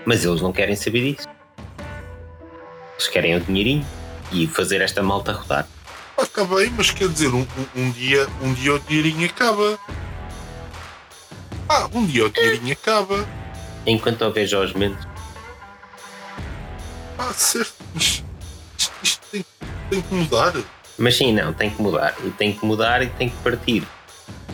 [0.06, 1.28] Mas eles não querem saber disso.
[2.94, 3.86] Eles querem o dinheirinho
[4.32, 5.68] e fazer esta malta rodar.
[6.22, 9.78] Está bem, mas quer dizer, um, um- um dia, um dia o dinheirinho acaba.
[11.68, 13.28] Ah, um dia o dinheirinho acaba.
[13.88, 15.08] Enquanto houver Jorge Mendes,
[17.18, 18.24] Ah, certo, mas
[18.78, 19.46] isto, isto tem,
[19.90, 20.54] tem que mudar.
[20.98, 22.16] Mas sim, não, tem que mudar.
[22.24, 23.84] E tem que mudar e tem que partir.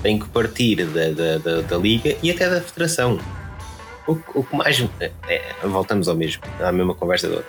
[0.01, 3.19] Tem que partir da, da, da, da Liga e até da Federação.
[4.07, 4.79] O, que- o que mais.
[5.01, 7.45] é, é, voltamos ao mesmo, à mesma conversa outra.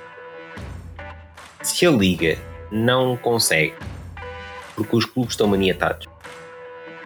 [1.62, 2.36] Se a Liga
[2.70, 3.74] não consegue,
[4.74, 6.06] porque os clubes estão maniatados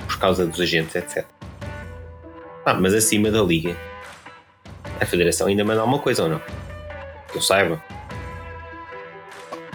[0.07, 1.25] por causa dos agentes, etc.
[2.65, 3.77] Ah, mas acima da Liga,
[5.01, 6.41] a Federação ainda manda alguma coisa ou não?
[7.31, 7.83] Que eu saiba.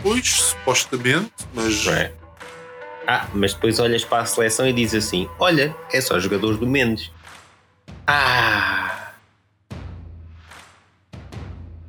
[0.02, 1.86] Pois, supostamente, mas.
[1.88, 2.14] é?
[3.08, 6.68] Ah, mas depois olhas para a seleção e diz assim: Olha, é só jogadores do
[6.68, 7.12] Mendes.
[8.06, 9.07] Ah!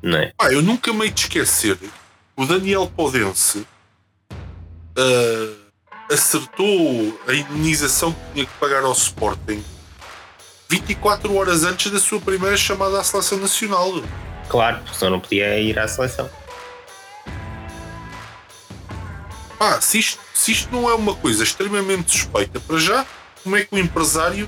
[0.01, 0.33] Não é?
[0.39, 1.77] Ah, eu nunca me esquecer.
[2.35, 3.65] O Daniel Podense
[4.97, 5.69] ah,
[6.11, 9.63] acertou a indenização que tinha que pagar ao Sporting
[10.69, 13.91] 24 horas antes da sua primeira chamada à seleção nacional.
[14.47, 16.29] Claro, porque senão não podia ir à seleção.
[19.59, 23.05] Ah, se isto, se isto não é uma coisa extremamente suspeita para já,
[23.43, 24.47] como é que o empresário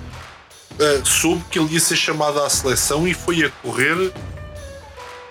[0.80, 4.14] ah, soube que ele ia ser chamado à seleção e foi a correr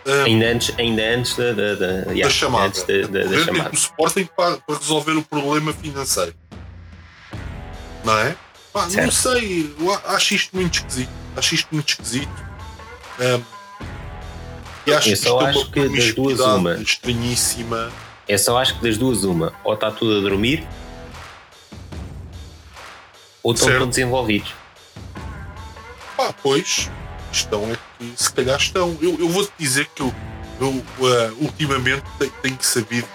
[0.07, 2.67] ah, Ainda antes, ainda antes da, da, da, yeah, da chamada?
[2.67, 3.71] Antes da, da- da chamada.
[3.71, 6.35] o Sporting para, para resolver o problema financeiro.
[8.05, 8.35] Não é?
[8.73, 9.75] Pá, não sei,
[10.07, 11.11] acho isto muito esquisito.
[11.37, 12.45] Acho isto muito esquisito.
[13.21, 13.43] Ahm,
[14.87, 16.75] e acho Eu só é acho uma que das duas, uma.
[16.75, 17.93] estranhíssima.
[18.29, 20.67] Eu só acho que das duas, uma, ou está tudo a dormir,
[23.43, 23.81] ou estão Certo.
[23.81, 24.53] todos envolvidos.
[26.17, 26.89] Pá, pois,
[27.31, 28.97] questão é que se calhar estão.
[29.01, 30.13] Eu, eu vou-te dizer que eu,
[30.61, 33.09] eu ah, ultimamente te- tenho sabido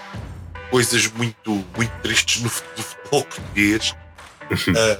[0.70, 3.94] coisas muito, muito tristes no, futebol português.
[4.76, 4.98] Ah,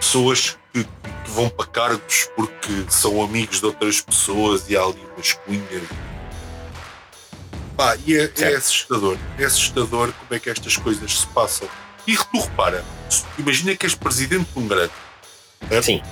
[0.00, 5.00] pessoas que, que vão para cargos porque são amigos de outras pessoas e há ali
[5.14, 5.82] umas cunhas.
[7.76, 9.18] Pá, e é, é assustador.
[9.38, 11.68] É assustador como é que estas coisas se passam.
[12.06, 12.84] E tu repara,
[13.36, 14.92] imagina que és presidente de um grande
[15.82, 16.02] Sim,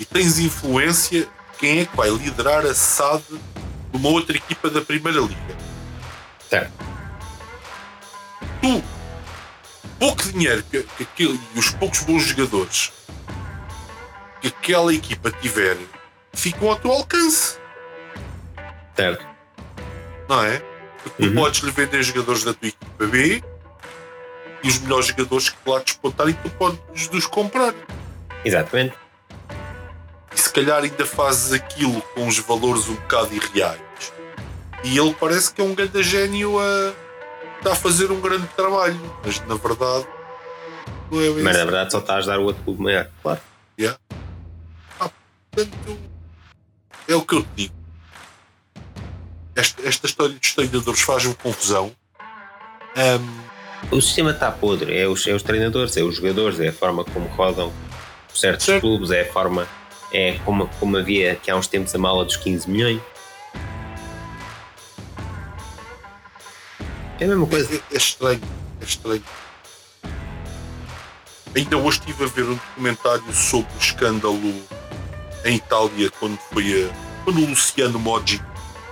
[0.00, 1.28] e tens influência
[1.58, 5.56] quem é que vai liderar a SAD de uma outra equipa da Primeira Liga.
[6.48, 6.72] Certo.
[8.60, 8.82] Tu,
[9.98, 12.92] pouco dinheiro que, que aquele, e os poucos bons jogadores
[14.40, 15.76] que aquela equipa tiver
[16.32, 17.56] ficam ao teu alcance,
[18.96, 19.24] Certo.
[20.28, 20.60] não é?
[21.02, 21.34] Porque tu Uhum.
[21.34, 23.42] podes lhe vender jogadores da tua equipa B
[24.62, 27.74] e os melhores jogadores que lá despontarem tu podes os comprar.
[28.44, 28.94] Exatamente.
[30.34, 33.80] E se calhar ainda fazes aquilo com os valores um bocado irreais.
[34.84, 36.92] E ele parece que é um grande gênio a,
[37.58, 40.06] está a fazer um grande trabalho, mas na verdade
[41.10, 43.08] não é bem Mas na verdade só estás a dar o outro clube maior.
[43.22, 43.40] Claro.
[45.54, 45.98] Portanto,
[47.06, 47.74] é o que eu te digo.
[49.54, 51.92] Esta, esta história dos treinadores faz-me confusão.
[52.96, 53.42] Ahm,
[53.90, 54.96] O sistema está podre.
[54.96, 57.70] É os, é os treinadores, é os jogadores, é a forma como rodam
[58.34, 58.80] certos Certo.
[58.80, 59.68] clubes, é a forma.
[60.12, 63.00] É como, como havia que há uns tempos a mala dos 15 milhões.
[67.18, 67.74] É a mesma coisa.
[67.74, 68.40] É, é estranho,
[68.80, 69.24] é estranho.
[71.54, 74.62] Ainda hoje estive a ver um documentário sobre o escândalo
[75.44, 78.42] em Itália quando foi a, quando o Luciano Moggi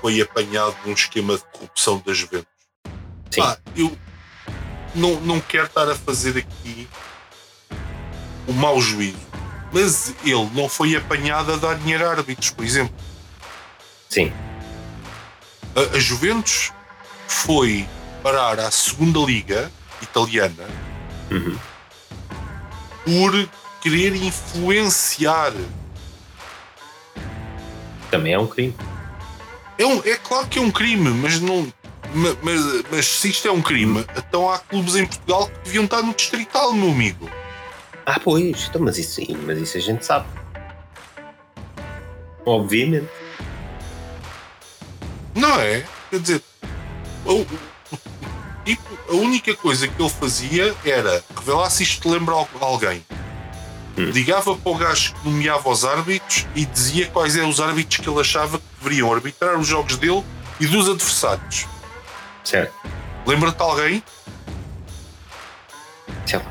[0.01, 2.49] foi apanhado num esquema de corrupção da Juventus.
[3.31, 3.41] Sim.
[3.41, 3.97] Pá, eu
[4.95, 6.89] não, não quero estar a fazer aqui
[8.47, 9.19] o mau juízo,
[9.73, 12.95] mas ele não foi apanhado a dar dinheiro a árbitros, por exemplo.
[14.09, 14.33] Sim.
[15.77, 16.73] A, a Juventus
[17.29, 17.87] foi
[18.23, 19.71] parar à segunda liga
[20.03, 20.67] italiana
[21.31, 21.57] Uhum.
[23.05, 23.49] por
[23.81, 25.53] querer influenciar.
[28.11, 28.75] Também é um crime.
[29.79, 31.63] É, um- é claro que é um crime, mas não.
[32.13, 35.85] ma- Mas, mas se isto é um crime, então há clubes em Portugal que deviam
[35.85, 37.31] estar no distrital, meu amigo.
[38.07, 38.67] Ah, pois.
[38.69, 40.27] Então, mas, isso, sim, mas isso a gente sabe.
[42.45, 43.09] Obviamente.
[45.35, 45.85] Não é?
[46.11, 46.43] Quer dizer,
[48.65, 53.05] tipo, a única coisa que ele fazia era revelar se isto lembra al- alguém.
[53.97, 54.05] Hum.
[54.11, 58.09] Ligava para o gajo que nomeava os árbitros e dizia quais eram os árbitros que
[58.09, 60.25] ele achava que deveriam arbitrar os jogos dele
[60.59, 61.67] e dos adversários.
[62.45, 62.73] Certo.
[63.27, 64.03] Lembra-te alguém?
[66.33, 66.43] Lá.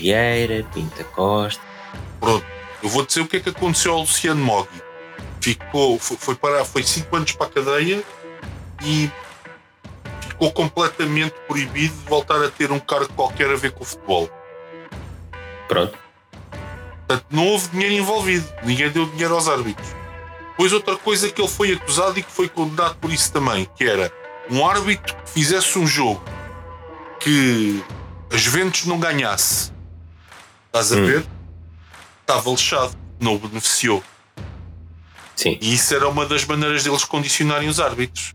[0.00, 1.62] Vieira, Pinta Costa.
[2.18, 2.46] Pronto,
[2.82, 4.82] eu vou dizer o que é que aconteceu ao Luciano Moggi.
[5.40, 8.02] Ficou, foi, foi parar, foi 5 anos para a cadeia
[8.82, 9.10] e
[10.20, 14.30] ficou completamente proibido de voltar a ter um cargo qualquer a ver com o futebol.
[15.68, 15.96] Pronto.
[17.06, 19.88] Portanto, não houve dinheiro envolvido, ninguém deu dinheiro aos árbitros.
[20.50, 23.84] Depois, outra coisa que ele foi acusado e que foi condenado por isso também, que
[23.84, 24.12] era
[24.50, 26.22] um árbitro que fizesse um jogo
[27.18, 27.82] que
[28.32, 29.72] a Juventus não ganhasse.
[30.70, 31.06] Estás a Hum.
[31.06, 31.26] ver?
[32.20, 34.02] Estava lixado, não o beneficiou.
[35.34, 35.58] Sim.
[35.60, 38.34] E isso era uma das maneiras deles condicionarem os árbitros.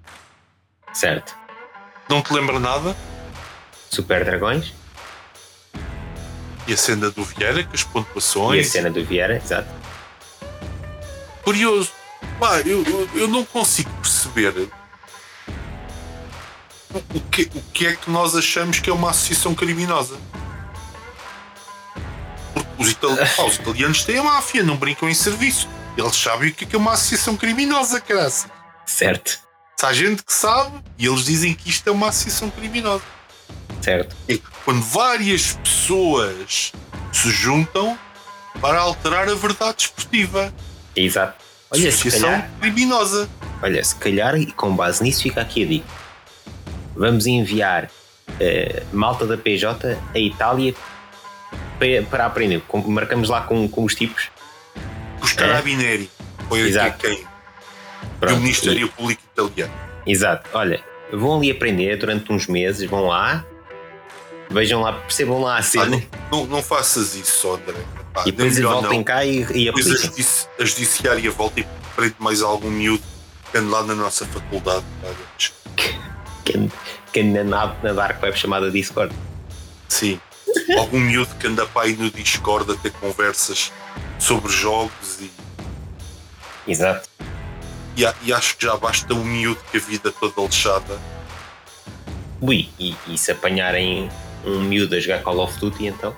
[0.93, 1.34] Certo.
[2.10, 2.95] Não te lembra nada?
[3.89, 4.74] Super Dragões.
[6.67, 8.67] E a cena do Vieira, com as E a pontuações.
[8.67, 9.69] cena do Vieira, exato.
[11.43, 11.91] Curioso.
[12.39, 14.67] Pá, eu, eu, eu não consigo perceber
[17.13, 20.17] o que, o que é que nós achamos que é uma associação criminosa.
[22.78, 25.68] Os, itali- pá, os italianos têm a máfia, não brincam em serviço.
[25.98, 28.50] Eles sabem o que é é uma associação criminosa, graça.
[28.86, 29.40] Certo.
[29.78, 33.04] Se há gente que sabe e eles dizem que isto é uma associação criminosa.
[33.82, 34.16] Certo.
[34.28, 36.74] É quando várias pessoas
[37.12, 37.98] se juntam
[38.60, 40.54] para alterar a verdade esportiva.
[40.96, 41.44] Exato.
[41.72, 43.30] Olha, associação calhar, criminosa.
[43.62, 45.88] olha, se calhar, e com base nisso fica aqui a dica.
[46.96, 47.90] Vamos enviar
[48.40, 50.74] eh, malta da PJ a Itália
[52.10, 52.62] para, aprender.
[52.88, 54.30] Marcamos lá com, com os tipos.
[55.22, 56.10] Os carabinieri.
[56.48, 56.98] Foi aqui Exato.
[57.00, 57.14] quem?
[57.22, 57.26] E
[58.20, 59.74] Pronto, o Ministério Público Italiano.
[60.06, 60.50] e- exato.
[60.54, 63.44] Olha, vão ali aprender durante uns meses, vão lá,
[64.50, 65.86] vejam lá, percebam lá a Ah, cena
[66.32, 67.76] não, não, não faças isso, André.
[68.14, 69.04] Pá, e depois melhor voltem não.
[69.04, 73.04] cá e, e Depois a, judici a judiciária volta e prende mais algum miúdo
[73.52, 74.86] que anda lá na nossa faculdade.
[75.04, 75.16] Olha,
[76.46, 76.70] Que,
[77.12, 79.14] que anda na, na Dark Web chamada Discord.
[79.89, 80.20] Sim.
[80.78, 83.72] Algum miúdo que anda para aí no Discord a ter conversas
[84.20, 85.32] sobre jogos e,
[86.68, 87.07] Exato.
[87.95, 90.99] e, e acho que já basta um miúdo que a vida toda lixada.
[92.41, 94.09] Ui, e, e se apanharem
[94.43, 96.16] um miúdo a jogar Call of Duty, então.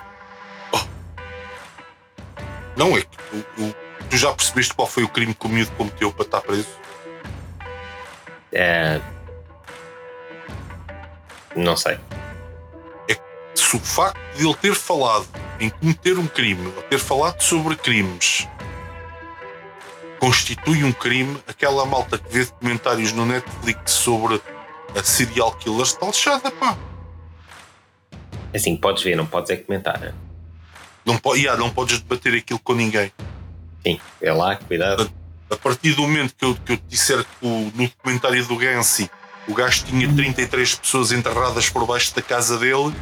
[2.75, 3.75] Não é que tu, tu-
[4.09, 6.67] tu já percebeste qual foi o crime que o miúdo cometeu para estar preso?
[8.53, 9.01] eh,
[11.55, 11.97] não sei.
[13.67, 15.27] Se o facto de ele ter falado
[15.59, 18.47] em cometer um crime, ou ter falado sobre crimes,
[20.19, 24.41] constitui um crime, aquela malta que vê documentários no Netflix sobre
[24.97, 26.77] a serial killers de Alexada, pá.
[28.55, 29.99] Assim, podes ver, não podes é comentar.
[29.99, 30.13] né?
[31.05, 33.11] Não, po yeah, não podes debater aquilo com ninguém.
[33.85, 35.11] Sim, é lá, cuidado.
[35.49, 38.55] A partir do momento que eu, que eu te disser que o- no documentário do
[38.57, 39.09] Gansi
[39.47, 42.93] o gajo tinha 33 pessoas enterradas por baixo da casa dele,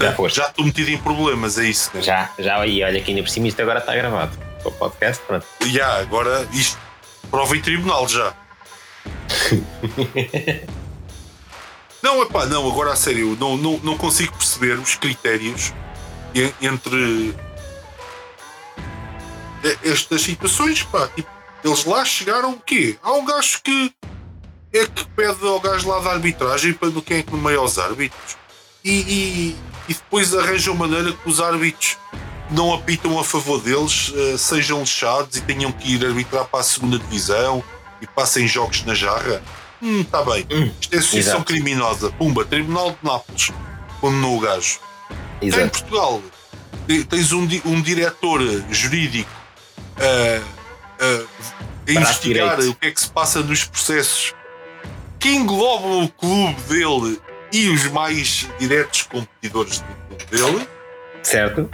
[0.00, 1.90] Já já estou metido em problemas, é isso.
[1.94, 2.02] Né?
[2.02, 4.38] Já, já aí, olha que ainda por cima isto agora está gravado.
[4.64, 5.46] O podcast, pronto.
[5.66, 6.78] Já, agora isto
[7.30, 8.32] prova em tribunal já.
[12.02, 15.72] não, epá, não, agora a sério, não, não, não consigo perceber os critérios
[16.34, 17.34] en- entre
[19.84, 21.08] estas situações, pá.
[21.08, 21.28] Tipo,
[21.64, 22.96] eles lá chegaram o quê?
[23.02, 23.92] Há um gajo que
[24.72, 27.78] é que pede ao gajo lá da arbitragem para do quem é que nomeia os
[27.78, 28.36] árbitros
[28.84, 29.56] e, e,
[29.88, 31.96] e depois arranjam maneira que os árbitros
[32.50, 36.62] não apitam a favor deles, eh, sejam lixados e tenham que ir arbitrar para a
[36.62, 37.62] segunda divisão
[38.00, 39.42] e passem jogos na jarra.
[39.82, 40.46] Hum, tá bem.
[40.50, 41.44] Hum, Isto é associação exato.
[41.44, 42.10] criminosa.
[42.12, 43.50] Pumba, Tribunal de Nápoles
[44.00, 44.78] condenou o gajo.
[45.08, 45.70] Cá em Exato.
[45.70, 46.22] Portugal
[46.86, 49.30] te- tens um, um diretor jurídico
[49.98, 51.24] a, a-
[51.86, 54.34] a investigar o que é que se passa nos processos
[55.18, 57.20] que englobam o clube dele
[57.52, 59.82] e os mais diretos competidores
[60.30, 60.68] dele
[61.22, 61.68] Certo?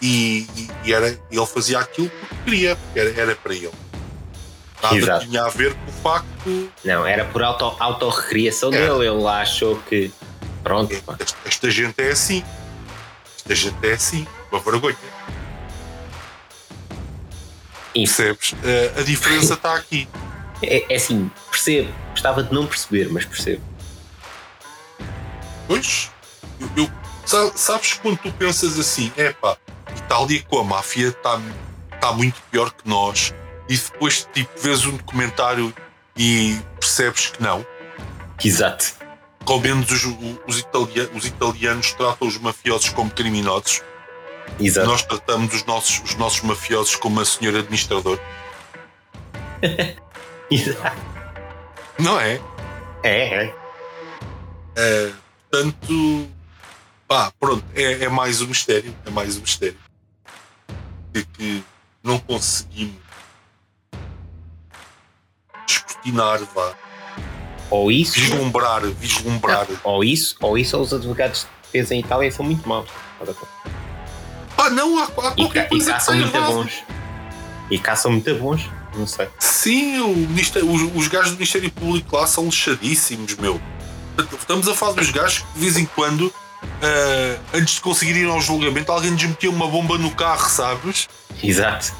[0.00, 0.46] e,
[0.84, 3.70] e- era, ele fazia aquilo porque queria, porque era, era para ele.
[4.82, 5.26] Nada Exato.
[5.26, 9.06] tinha a ver com o facto Não, era por auto, autorrecriação dele.
[9.06, 10.10] Ele lá achou que.
[10.64, 12.42] Pronto, esta, esta gente é assim.
[13.36, 14.26] Esta gente é assim.
[14.50, 14.96] Uma vergonha.
[17.94, 18.16] Isso.
[18.16, 18.54] Percebes?
[18.64, 20.08] Eh, a diferença está aqui.
[20.62, 21.92] É, é assim, percebo.
[22.10, 23.62] Gostava de não perceber, mas percebo.
[25.66, 26.10] Pois,
[26.60, 26.90] eu, eu-
[27.26, 29.56] sa- sabes quando tu pensas assim, epá,
[29.96, 31.40] Itália com a máfia está
[32.00, 33.32] tá muito pior que nós,
[33.68, 35.72] e depois tipo, vês um documentário
[36.16, 37.64] e percebes que não.
[38.44, 38.94] Exato.
[39.46, 40.04] Ao menos os,
[40.46, 43.82] os, italia- os italianos tratam os mafiosos como criminosos.
[44.60, 44.86] Exato.
[44.86, 48.18] Nós tratamos os nossos, os nossos mafiosos como a senhora administrador.
[50.50, 50.96] Exato.
[51.98, 52.40] Não é?
[53.02, 53.54] É, é.
[54.76, 55.12] É,
[55.56, 56.28] portanto,
[57.06, 58.94] pá, pronto, é, é mais um mistério.
[59.04, 59.76] É mais um mistério.
[61.12, 61.62] De que
[62.02, 62.96] não conseguimos
[65.68, 66.74] escrutinar, vá,
[67.70, 68.14] Ou isso.
[68.18, 69.66] vislumbrar, vislumbrar.
[69.84, 72.88] Ou isso, ou isso, ou os advogados de defesa em Itália são muito maus.
[74.56, 76.52] Ah, não, há, há E, ca- e está muito errado.
[76.52, 76.84] bons.
[77.70, 78.68] E cá são muito bons.
[78.94, 79.28] Não sei.
[79.38, 80.12] Sim, o
[80.72, 83.60] os, os gajos do Ministério Público lá são lixadíssimos, meu.
[84.38, 86.32] Estamos a falar dos gajos que de vez em quando,
[86.82, 91.08] ah, antes de conseguir ir ao julgamento, alguém lhes metia uma bomba no carro, sabes?
[91.42, 91.92] Exato.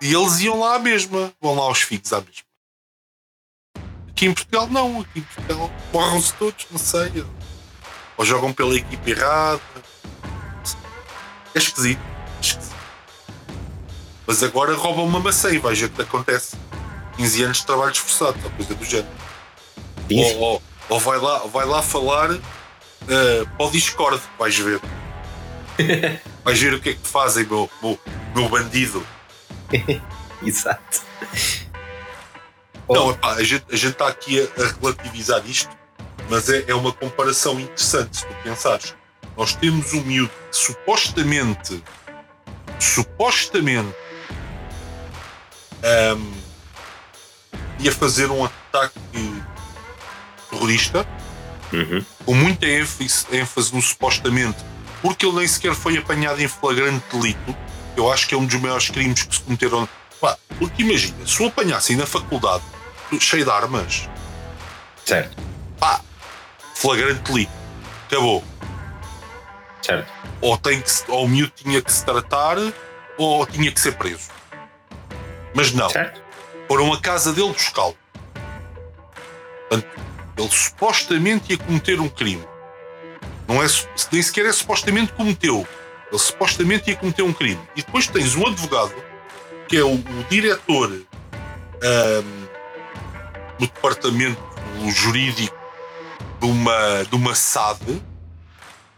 [0.00, 1.32] E eles iam lá à mesma.
[1.40, 2.44] Vão lá aos figos à mesma.
[4.08, 5.00] Aqui em Portugal não.
[5.00, 7.24] Aqui em Portugal morram-se todos, não sei.
[8.16, 9.60] Ou jogam pela equipe errada.
[11.54, 12.00] É esquisito.
[12.00, 12.76] é esquisito.
[14.26, 16.56] Mas agora roubam uma maçã e vais ver o que acontece.
[17.16, 19.08] 15 anos de trabalho esforçado, coisa do género.
[20.10, 20.38] Isso.
[20.38, 24.80] Ou, ou- vai, lá, vai lá falar eh, para o Discord, vais ver.
[26.44, 27.98] vais ver o que é que fazem, meu, meu,
[28.34, 29.06] meu bandido.
[30.42, 31.02] Exato.
[32.88, 35.70] Não, epá, a gente a gente está aqui a, a relativizar isto,
[36.28, 38.94] mas é, é uma comparação interessante se tu pensares.
[39.36, 41.82] Nós temos um miúdo que supostamente,
[42.80, 43.94] supostamente,
[45.84, 46.32] ahm,
[47.78, 48.98] ia fazer um ataque
[50.50, 51.06] terrorista,
[51.72, 52.04] Uhum.
[52.26, 54.58] com muita ênfase, ênfase no supostamente,
[55.00, 57.56] porque ele nem sequer foi apanhado em flagrante delito.
[57.96, 59.88] Eu acho que é um dos maiores crimes que se cometeram.
[60.20, 62.62] Pá, porque imagina, se o apanhassem na faculdade
[63.20, 64.08] cheio de armas,
[65.06, 65.36] Certo.
[65.78, 66.00] pá,
[66.74, 67.52] flagrante delito,
[68.08, 68.44] acabou.
[69.82, 70.12] Certo.
[70.40, 72.56] Ou, tem que ou o miúdo tinha que se tratar,
[73.16, 74.28] ou tinha que ser preso.
[75.54, 76.20] Mas não, Certo.
[76.68, 77.96] foram à casa dele buscá-lo.
[79.68, 79.88] Portanto,
[80.40, 82.44] ele supostamente ia cometer um crime.
[83.46, 83.66] Não é,
[84.12, 85.66] nem sequer é supostamente cometeu.
[86.10, 87.60] Ele supostamente ia cometer um crime.
[87.76, 88.94] E depois tens um advogado,
[89.68, 90.90] que é o, o diretor
[91.82, 92.46] ahm,
[93.58, 94.40] do departamento
[94.88, 95.56] jurídico
[96.40, 98.00] de uma, de uma SAD,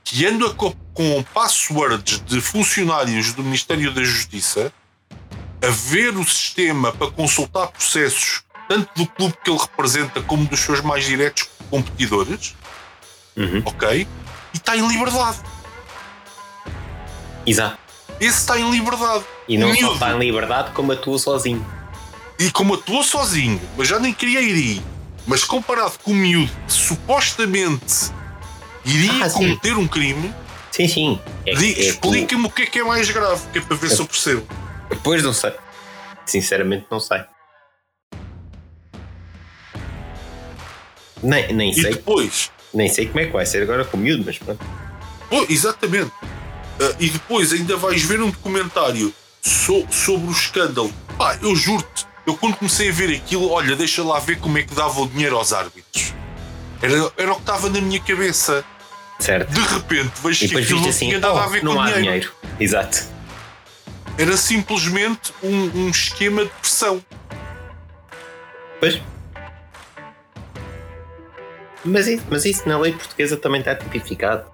[0.05, 4.73] que anda co- com passwords de funcionários do Ministério da Justiça
[5.63, 10.61] a ver o sistema para consultar processos tanto do clube que ele representa como dos
[10.61, 12.55] seus mais diretos competidores,
[13.37, 13.63] Uhum.
[13.67, 14.07] ok?
[14.55, 15.39] E está em liberdade.
[17.47, 17.79] Exato.
[18.21, 19.25] Esse está em liberdade.
[19.49, 21.65] E não só está em liberdade, como atua sozinho.
[22.39, 24.83] E como atuou sozinho, mas já nem queria ir aí.
[25.27, 28.11] Mas comparado com o miúdo que supostamente
[28.85, 29.37] iria Ah, sim.
[29.39, 30.35] cometer um crime,
[30.71, 31.21] Sim, sim.
[31.45, 34.01] É, é explica-me o que é que é mais grave, que é para ver se
[34.01, 34.47] eu percebo.
[34.89, 35.53] Depois não sei.
[36.25, 37.23] Sinceramente não sei.
[41.23, 41.91] Nem, nem E sei.
[41.93, 44.65] depois, Nem sei como é que vai ser agora com o miúdo, mas pronto.
[45.31, 46.11] Oh, exatamente.
[46.81, 49.13] Ah, e depois ainda vais ver um documentário
[49.43, 50.93] so- sobre o escândalo.
[51.19, 54.63] Pá, eu juro-te, eu quando comecei a ver aquilo, olha, deixa lá ver como é
[54.63, 56.13] que dava o dinheiro aos árbitros.
[56.81, 58.65] Era, era o que estava na minha cabeça.
[59.19, 59.51] Certo.
[59.53, 61.87] De repente vejo que aquilo não assim, tinha nada a oh, ver não com há
[61.93, 62.03] dinheiro.
[62.05, 62.33] dinheiro.
[62.59, 63.05] Exato.
[64.19, 67.03] Era simplesmente um, um esquema de pressão.
[68.81, 69.01] Pois.
[71.85, 74.45] Mas isso, mas isso na lei portuguesa também está tipificado.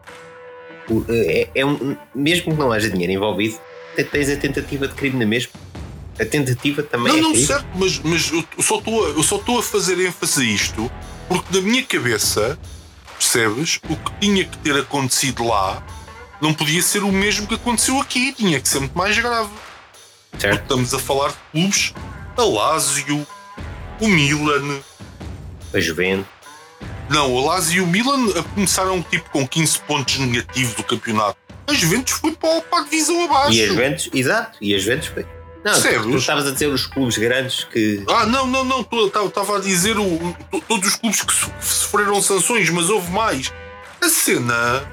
[0.88, 3.58] O- É, é um, mesmo que não haja dinheiro envolvido,
[3.94, 5.52] te- tens a tentativa de crime na mesma.
[6.18, 7.46] A tentativa também Não, é não, crime.
[7.46, 8.44] certo, mas, mas eu
[9.22, 10.90] só estou a- fazer ênfase a isto
[11.28, 12.58] porque na minha cabeça,
[13.18, 15.82] percebes, o que tinha que ter acontecido lá
[16.40, 19.50] não podia ser o mesmo que aconteceu aqui, tinha que ser muito mais grave.
[20.30, 20.62] Porque Certo?
[20.62, 21.92] estamos a falar de clubes,
[22.36, 23.26] a Lazio,
[24.00, 24.80] o Milan.
[25.74, 26.26] A Juventus.
[27.08, 31.38] Não, o Lazio e o Milan começaram tipo com 15 pontos negativos do campeonato.
[31.66, 33.52] A Juventus foi para, para a divisão abaixo.
[33.52, 35.26] E a Juventus, exato, e a Juventus foi.
[35.64, 38.04] Não, tu estavas a dizer os clubes grandes que.
[38.08, 38.86] Ah, não, não, não,
[39.26, 40.34] estava a dizer o,
[40.68, 43.52] todos os clubes que so- que sofreram sanções, mas houve mais.
[44.00, 44.88] A cena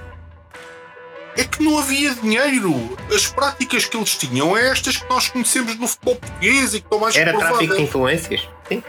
[1.38, 2.97] é que não havia dinheiro.
[3.13, 6.86] As práticas que eles tinham é estas que nós conhecemos no futebol português e que
[6.86, 7.57] estão mais Era comprovadas.
[7.59, 8.49] tráfico de influências.
[8.68, 8.84] Sim.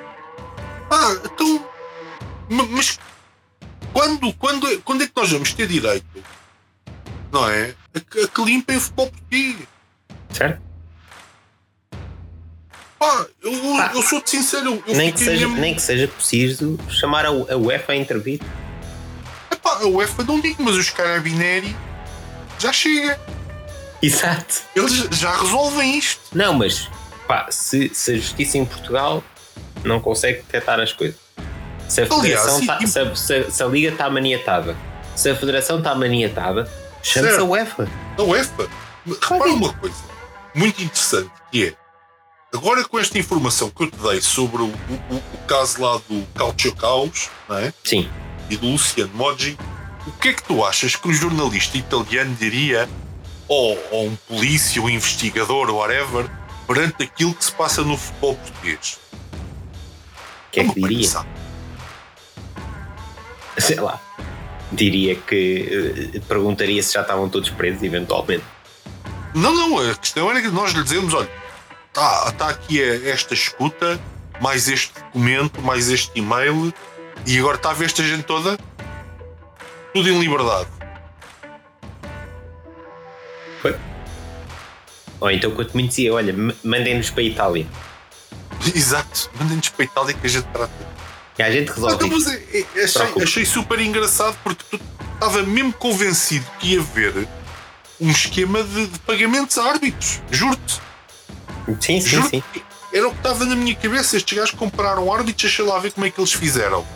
[0.90, 1.66] Ah, então.
[2.48, 2.98] ma- Mas
[3.96, 6.04] quando, quando, é- quando é que nós vamos ter direito?
[7.32, 7.74] Não é?
[7.94, 9.56] A, que- a que limpem o futebol português.
[10.30, 10.60] Certo?
[12.98, 13.92] Pá, eu, eu- Pá.
[13.94, 14.82] eu sou-te sincero.
[14.86, 18.40] Eu Nem que, seja, mesmo- nem que seja preciso chamar a, a UEFA a intervir.
[19.50, 21.74] Epá, a UEFA não digo, mas os carabineri
[22.58, 23.18] já chega.
[24.02, 24.62] Exato.
[24.74, 26.20] Eles já resolvem isto.
[26.34, 26.88] Não, mas
[27.26, 29.24] pá, se, se a justiça em Portugal
[29.84, 31.18] não consegue detectar as coisas,
[31.88, 34.76] se a Aliás, tá- e- se, a, se se a liga está maniatada,
[35.14, 36.70] se a federação está maniatada,
[37.02, 37.44] chama-se a.
[37.44, 37.88] UEFA.
[38.18, 38.68] A UEFA.
[39.06, 39.96] Repara uma coisa
[40.54, 41.74] muito interessante que é
[42.56, 46.26] agora com esta informação que eu te dei sobre o, o- o caso lá do
[46.34, 47.72] Calcio Caos não é?
[47.84, 48.08] Sim.
[48.50, 49.56] e do Luciano Moggi,
[50.06, 52.88] o que é que tu achas que um jornalista italiano diria
[53.46, 56.26] ou, ou um polícia, um investigador, whatever,
[56.66, 58.98] perante aquilo que se passa no futebol português?
[60.48, 60.88] O que é que diria?
[60.88, 61.28] palhaçada.
[63.58, 64.00] Sei lá.
[64.72, 68.44] Diria que eh, perguntaria se já estavam todos presos, eventualmente.
[69.34, 71.30] Não, não, a questão era que nós lhe dizemos: olha,
[71.88, 74.00] está tá aqui esta escuta,
[74.40, 76.72] mais este documento, mais este e-mail,
[77.26, 78.58] e agora está a ver esta gente toda,
[79.92, 80.68] tudo em liberdade.
[83.62, 83.76] Foi.
[85.20, 86.34] Ou então quanto muito dizia, olha,
[86.64, 87.66] mandem-nos para a Itália.
[88.74, 90.95] Exato, mandem-nos para a Itália que a gente trata.
[91.38, 94.80] E a gente resolve mas é- é- achei, achei super engraçado porque tu
[95.14, 97.28] estava mesmo convencido que ia haver
[98.00, 100.20] um esquema de, de pagamentos a árbitros.
[100.30, 100.80] Juro-te.
[101.80, 102.42] Sim, sim, Juro sim.
[102.92, 104.16] Era o que estava na minha cabeça.
[104.16, 106.86] Estes gajos compraram árbitros, deixa lá ver como é que eles fizeram.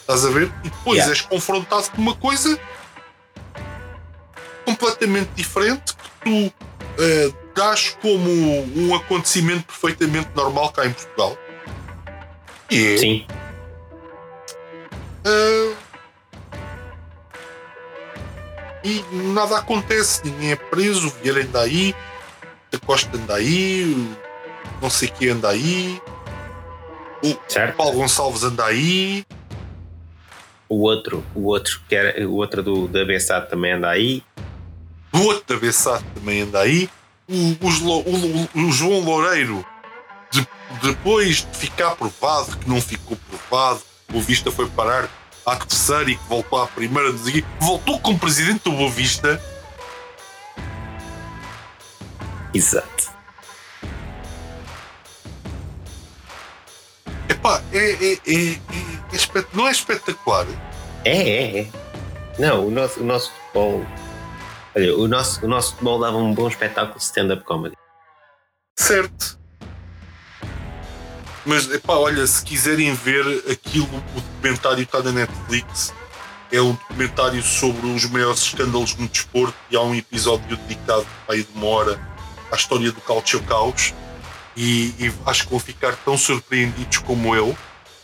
[0.00, 0.50] Estás a ver?
[0.64, 1.12] E depois Yeah.
[1.12, 2.58] és confrontado com uma coisa
[4.64, 6.52] completamente diferente que tu
[6.98, 8.28] eh, dás como
[8.76, 11.36] um acontecimento perfeitamente normal cá em Portugal.
[12.70, 13.26] E é Sim.
[15.24, 15.76] Ah,
[18.84, 21.94] e nada acontece, ninguém é preso, o Vieira anda aí,
[22.72, 24.14] a Costa anda aí,
[24.80, 26.00] não sei que anda aí,
[27.22, 27.76] o Certo?
[27.76, 29.24] Paulo Gonçalves anda aí,
[30.68, 34.22] O outro, o outro, que era, o outro do, da BSA também anda aí.
[35.12, 36.88] o outro da Bessade também anda aí,
[37.28, 39.66] o, os o- o- o João Loureiro,
[40.30, 40.46] de-
[40.80, 43.82] depois de ficar provado que não ficou provado,
[44.12, 45.08] o Vista foi parar
[45.46, 47.12] à terceira e que voltou à primeira,
[47.60, 49.40] voltou como presidente do Boa Vista.
[52.52, 53.10] Exato.
[57.28, 60.46] Epá, é, é, é, é, não é espetacular.
[61.04, 61.68] É, é, é.
[62.38, 63.86] Não, o nosso, o nosso futebol.
[64.74, 67.76] Olha, o nosso, o nosso futebol dava um bom espetáculo de stand-up comedy.
[68.78, 69.39] Certo.
[71.44, 75.92] Mas, epá, olha, se quiserem ver aquilo, o documentário está na Netflix.
[76.52, 81.44] É um documentário sobre os maiores escândalos no desporto e há um episódio dedicado aí
[81.44, 82.00] de uma hora
[82.50, 83.94] à história do Calcio Caos.
[84.56, 87.56] E, e acho que vão ficar tão surpreendidos como eu.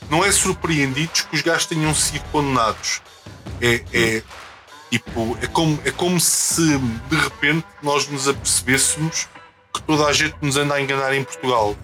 [0.09, 3.03] não é surpreendidos que os gajos tenham sido condenados.
[3.61, 4.22] É, é
[4.91, 9.28] tipo, é como, é como se de repente nós nos apercebêssemos
[9.74, 11.76] que toda a gente nos anda a enganar em Portugal.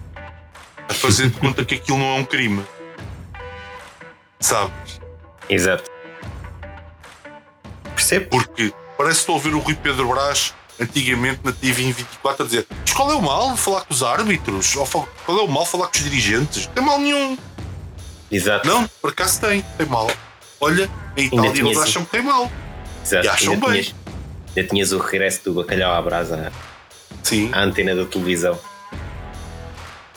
[0.89, 2.63] A fazer de conta que aquilo não é um crime.
[4.39, 5.01] Sabes?
[5.49, 5.89] Exato.
[7.95, 8.29] Percebo?
[8.29, 12.45] Porque parece que estou a ouvir o Rui Pedro Brás antigamente na TV 24 a
[12.45, 14.75] dizer mas qual é o mal falar com os árbitros?
[14.75, 16.67] Ou qual é o mal falar com os dirigentes?
[16.67, 17.37] Não tem mal nenhum.
[18.31, 18.67] Exato.
[18.67, 20.11] Não, por acaso tem, tem mal.
[20.61, 22.51] Olha, em Itália eles acham que tem mal.
[23.03, 23.25] Exato.
[23.25, 23.81] E acham ainda bem.
[23.81, 23.95] Tinhas,
[24.55, 26.51] ainda tinhas o regresso do bacalhau à brasa
[27.23, 27.49] Sim.
[27.51, 28.59] à antena da televisão.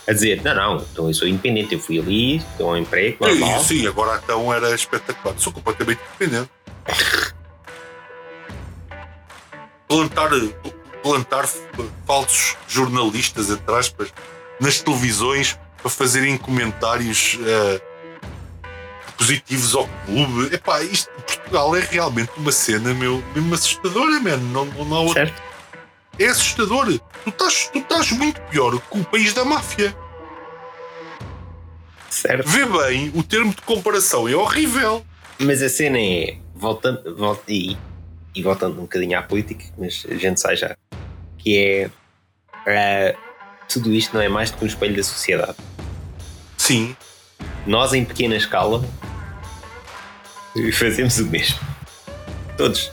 [0.07, 3.61] A dizer, não, não, então eu sou independente, eu fui ali, estou um emprego, normal.
[3.61, 5.34] Sim, sim, agora então era espetacular.
[5.38, 6.50] Sou completamente independente.
[9.88, 10.30] plantar,
[11.02, 11.48] plantar
[12.07, 14.12] falsos jornalistas, entre aspas,
[14.61, 17.80] nas televisões para fazerem comentários eh,
[19.16, 20.54] positivos ao clube.
[20.54, 24.36] Epá, isto Portugal é realmente uma cena meu, mesmo assustadora, man.
[24.36, 25.45] Não, não, não há Certo?
[26.18, 26.86] É assustador.
[27.24, 29.96] Tu estás, tu estás muito pior que o país da máfia.
[32.08, 32.48] Certo.
[32.48, 35.04] Vê bem, o termo de comparação é horrível.
[35.38, 37.76] Mas a cena é, voltando, volta, e,
[38.34, 40.74] e voltando um bocadinho à política, mas a gente sai já,
[41.36, 41.90] que é
[42.66, 43.14] ah,
[43.68, 45.56] tudo isto não é mais do que um espelho da sociedade.
[46.56, 46.96] Sim,
[47.66, 48.82] Nós em pequena escala
[50.72, 51.60] fazemos o mesmo.
[52.56, 52.90] Todos,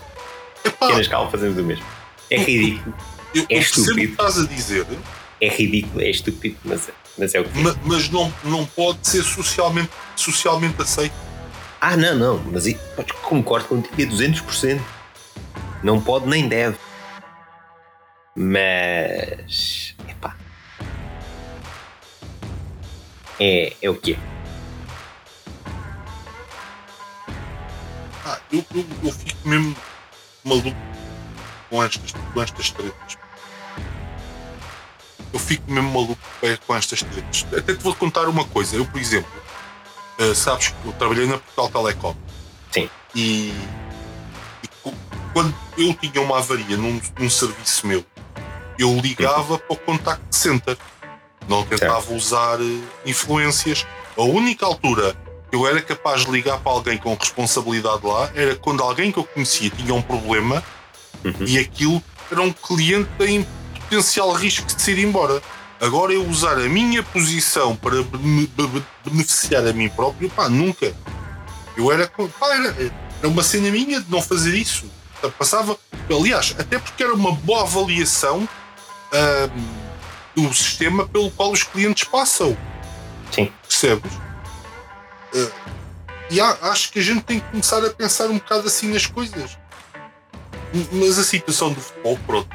[0.65, 1.85] em pequena escala fazemos o mesmo.
[2.29, 2.95] É ridículo,
[3.33, 4.11] eu, é eu percebo o que estúpido.
[4.11, 4.87] estás a dizer,
[5.41, 7.61] é ridículo, é estúpido, mas, mas é o que é.
[7.63, 11.13] ma- mas não, não pode ser socialmente, socialmente aceito.
[11.81, 12.65] Ah, não, não, mas
[13.21, 14.81] concordo contigo a 200%.
[15.83, 16.77] Não pode nem deve.
[18.35, 19.93] Mas.
[20.07, 20.35] Epá.
[23.39, 24.17] É, é o quê?
[28.25, 29.75] Ah, eu, eu, eu fico mesmo
[30.45, 30.73] maluco
[31.69, 33.17] com estas, com estas tretas.
[35.33, 36.19] Eu fico mesmo maluco
[36.67, 37.45] com estas tretas.
[37.57, 38.75] Até te vou contar uma coisa.
[38.75, 39.31] Eu, por exemplo,
[40.19, 42.15] eh, sabes que eu trabalhei na Portugal Telecom.
[42.71, 42.89] Sim.
[43.15, 43.53] E,
[44.63, 44.91] e
[45.33, 48.05] quando eu tinha uma avaria num, num serviço meu,
[48.77, 50.77] eu ligava para o contact center.
[51.47, 53.85] Não tentava usar eh, influências.
[54.15, 55.15] A única altura
[55.49, 59.17] que eu era capaz de ligar para alguém com responsabilidade lá era quando alguém que
[59.17, 60.63] eu conhecia tinha um problema
[61.23, 61.45] Uhum.
[61.45, 63.45] e aquilo era um cliente em
[63.93, 65.41] potencial risco de se ir embora.
[65.79, 68.49] Agora eu usar a minha posição para be-
[69.05, 70.93] beneficiar a mim próprio, pá, nunca.
[71.77, 72.75] Eu era, pá, era,
[73.19, 74.85] era uma cena minha de não fazer isso.
[75.37, 75.77] Passava,
[76.09, 78.47] aliás, até porque era uma boa avaliação
[80.35, 82.57] do sistema pelo qual os clientes passam.
[83.31, 83.51] Sim.
[83.67, 84.11] Percebes?
[85.35, 85.51] Ah,
[86.31, 89.05] e há- acho que a gente tem que começar a pensar um bocado assim nas
[89.05, 89.57] coisas.
[90.91, 92.49] Mas a situação do futebol, pronto.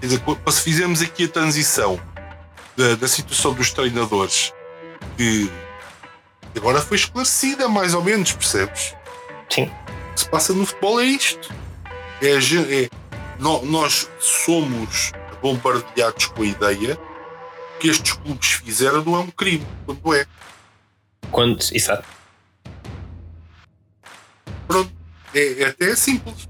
[0.00, 2.00] Quer dizer, qu- se fizermos aqui a transição
[2.76, 4.52] da, da situação dos treinadores,
[5.16, 5.50] que
[6.56, 8.94] agora foi esclarecida, mais ou menos, percebes?
[9.50, 9.64] Sim.
[9.64, 11.52] O que se passa no futebol é isto.
[12.22, 12.90] É, é-
[13.38, 16.98] nó- nós somos bombardeados com a ideia
[17.78, 20.26] que estes clubes fizeram não é um crime, quando é.
[21.30, 21.58] Quando.
[21.72, 22.04] Exato.
[24.66, 24.92] Pronto.
[25.34, 26.48] É, é até simples.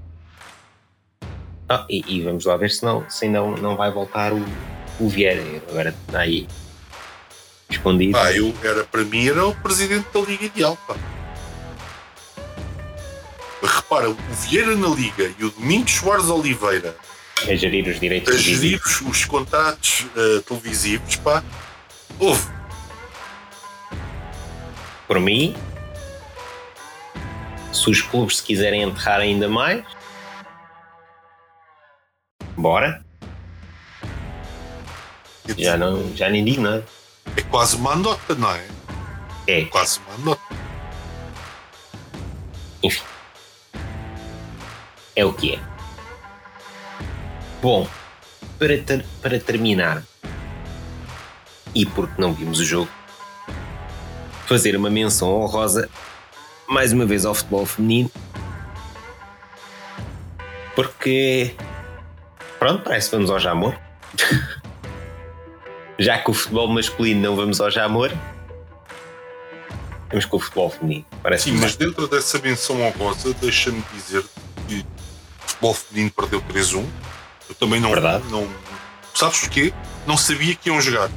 [1.73, 4.45] Ah, e, e vamos lá ver se não, se não, não vai voltar o,
[4.99, 5.41] o Vieira.
[5.69, 6.45] Agora está aí
[7.69, 8.17] escondido.
[8.17, 10.77] Ah, eu era, para mim era o presidente da Liga Ideal.
[10.85, 10.97] Pá.
[13.63, 16.93] Repara, o Vieira na Liga e o Domingos Soares Oliveira
[17.49, 21.41] a gerir os direitos a gerir os, os contratos eh, televisivos, pá,
[22.19, 22.51] houve.
[25.07, 25.55] Por mim,
[27.71, 29.85] se os clubes se quiserem enterrar ainda mais,
[32.57, 33.03] bora.
[35.57, 36.85] Já, não, já nem digo nada.
[37.35, 38.65] É quase uma andota, não é?
[39.47, 40.41] É, É quase uma andota.
[42.83, 43.03] enfim.
[45.15, 45.59] É o que é.
[47.61, 47.87] Bom,
[48.57, 50.03] para, ter- para terminar,
[51.75, 52.89] e porque não vimos o jogo,
[54.47, 55.89] fazer uma menção honrosa
[56.67, 58.09] mais uma vez ao futebol feminino,
[60.75, 61.55] porque
[62.61, 63.75] pronto, parece que vamos ao Jamor.
[65.97, 68.11] Já que o futebol masculino não vamos ao Jamor,
[70.09, 71.05] vamos com o futebol feminino.
[71.23, 74.23] Parece Sim, mas dentro dessa menção honrosa, deixa-me dizer
[74.67, 74.85] que o
[75.47, 76.85] futebol feminino perdeu 3-1.
[77.49, 77.89] Eu também não.
[77.89, 78.23] Verdade.
[78.29, 78.47] não
[79.15, 79.73] Sabes porquê?
[80.05, 81.09] Não sabia que iam jogar.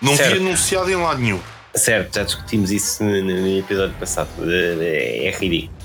[0.00, 0.34] Não Certo.
[0.34, 1.40] vi anunciado em lado nenhum.
[1.74, 4.28] Certo, já discutimos isso no, no episódio passado.
[4.48, 5.76] É, é ridículo.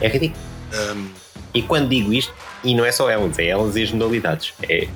[0.00, 0.42] É ridículo.
[0.74, 2.32] Um, E quando digo isto,
[2.62, 4.52] e não é só elas, é elas e as modalidades.
[4.68, 4.88] É,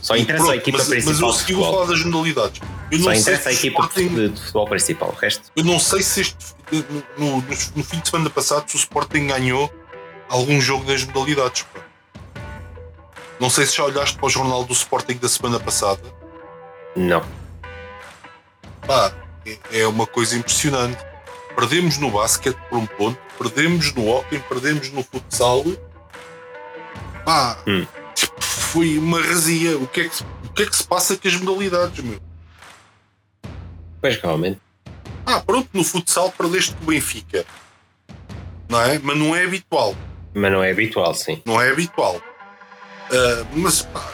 [0.00, 2.60] só interessa pronto, a equipa mas, principal mas eu segui falar das modalidades.
[2.90, 5.08] Eu Só interessa a equipa de, Sporting- de- de futebol principal.
[5.08, 6.36] O resto, Eu não sei se este,
[7.18, 7.44] no, no-
[7.74, 9.72] no fim de semana passado se o Sporting ganhou
[10.28, 11.66] algum jogo das modalidades.
[13.40, 16.00] Não sei se já olhaste para o jornal do Sporting da semana passada.
[16.94, 17.22] não.
[18.86, 19.12] Pá,
[19.44, 20.98] é, é uma coisa impressionante.
[21.56, 25.64] Perdemos no basquete por um ponto, perdemos no hockey, perdemos no futsal.
[27.26, 27.84] Pá, Hum.
[28.40, 29.76] foi uma razia.
[29.76, 32.20] O que, é que, se- o que é que se passa com as modalidades, meu?
[34.00, 34.60] Pois realmente.
[35.26, 37.44] Ah, pronto, no futsal perdeste com o Benfica.
[38.68, 38.96] Não é?
[39.00, 39.96] Mas não é habitual.
[40.32, 41.42] Mas não é habitual, sim.
[41.44, 42.22] Não é habitual.
[43.10, 44.12] Ah, mas pá,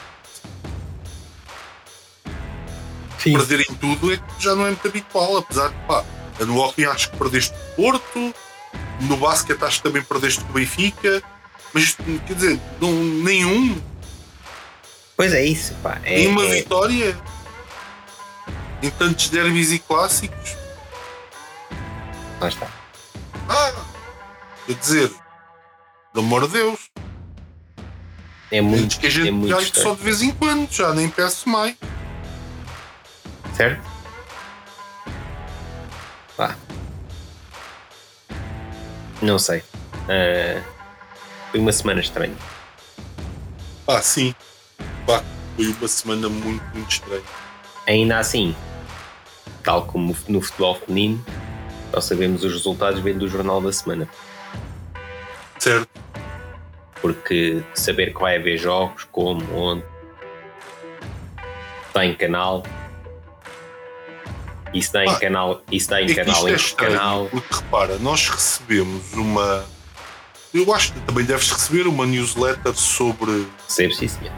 [3.18, 3.34] Sim.
[3.34, 6.02] perder em tudo é que já não é muito habitual, apesar de pá,
[6.40, 8.34] no hockey acho que perdeste o Porto,
[9.02, 11.22] no basquete acho que também perdeste o Benfica,
[11.72, 11.96] mas
[12.26, 13.80] quer dizer, não, nenhum,
[15.16, 16.00] Pois é isso, pá.
[16.04, 17.16] É, nenhuma é- vitória
[18.82, 20.56] em tantos derbys e clássicos.
[22.40, 22.66] lá está.
[23.48, 23.72] Ah,
[24.66, 25.12] quer dizer,
[26.12, 26.90] pelo amor de Deus,
[28.50, 31.08] É antes muito, que a gente é muito só de vez em quando, já nem
[31.08, 31.76] peço mais.
[33.56, 33.82] Certo?
[36.36, 36.56] Pá.
[39.20, 39.62] Não sei.
[40.08, 40.60] Ah,
[41.52, 42.34] foi uma semana estranha.
[43.86, 44.34] Pá, sim,
[45.06, 45.22] pá,
[45.54, 47.22] foi uma semana muito, muito estranha.
[47.86, 48.56] Ainda assim,
[49.62, 51.24] tal como no futebol feminino,
[51.92, 54.08] só sabemos os resultados vendo do jornal da semana.
[55.58, 55.88] Certo?
[57.00, 59.84] Porque saber que vai haver jogos, como, onde,
[61.88, 62.62] está em canal.
[64.72, 67.26] Isso dá em Ah, canal, isso dá em É canal em é estranho, canal.
[67.30, 69.66] porque repara, nós recebemos uma.
[70.54, 73.46] Eu acho que também deves receber uma newsletter sobre.
[73.66, 74.32] Percebes sim, senhor.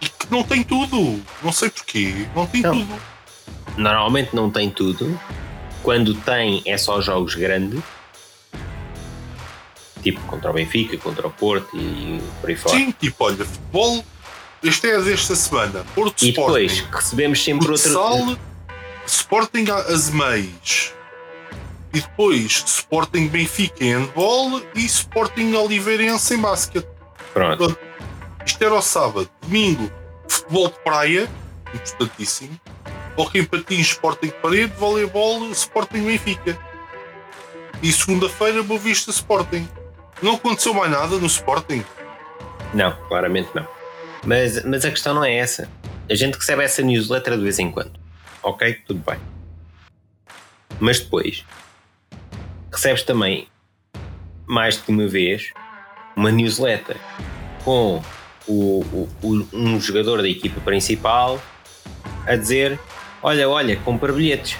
[0.00, 1.20] e que não tem tudo.
[1.42, 2.26] Não sei porquê.
[2.34, 2.72] Não tem Não.
[2.78, 3.02] tudo.
[3.76, 5.18] Normalmente não tem tudo.
[5.82, 7.80] Quando tem, é só jogos grandes.
[10.02, 12.76] Tipo contra o Benfica, contra o Porto e por aí fora.
[12.76, 14.04] Sim, tipo, olha, futebol.
[14.62, 15.84] Este é desta semana.
[15.94, 16.96] Porto E depois Sporting.
[16.96, 18.38] recebemos sempre outro.
[19.06, 20.92] Sporting as meias.
[21.94, 26.88] E depois Sporting Benfica em handball e Sporting Oliveirense em basquete.
[27.32, 27.78] Pronto.
[28.44, 29.30] Isto era ao sábado.
[29.42, 29.88] Domingo,
[30.28, 31.30] futebol de praia,
[31.72, 32.60] importantíssimo.
[33.16, 36.58] Hockey em patins, Sporting de parede, voleibol, Sporting Benfica.
[37.80, 39.68] E segunda-feira, Boa Vista Sporting.
[40.20, 41.84] Não aconteceu mais nada no Sporting.
[42.72, 43.68] Não, claramente não.
[44.24, 45.68] Mas, mas a questão não é essa.
[46.10, 47.92] A gente recebe essa newsletter de vez em quando.
[48.42, 49.20] Ok, tudo bem.
[50.80, 51.44] Mas depois
[52.74, 53.48] recebes também
[54.46, 55.52] mais de uma vez
[56.16, 56.96] uma newsletter
[57.64, 58.02] com
[58.46, 58.80] o,
[59.22, 61.40] o- um jogador da equipa principal
[62.26, 62.78] a dizer:
[63.22, 64.56] Olha, olha, compra bilhetes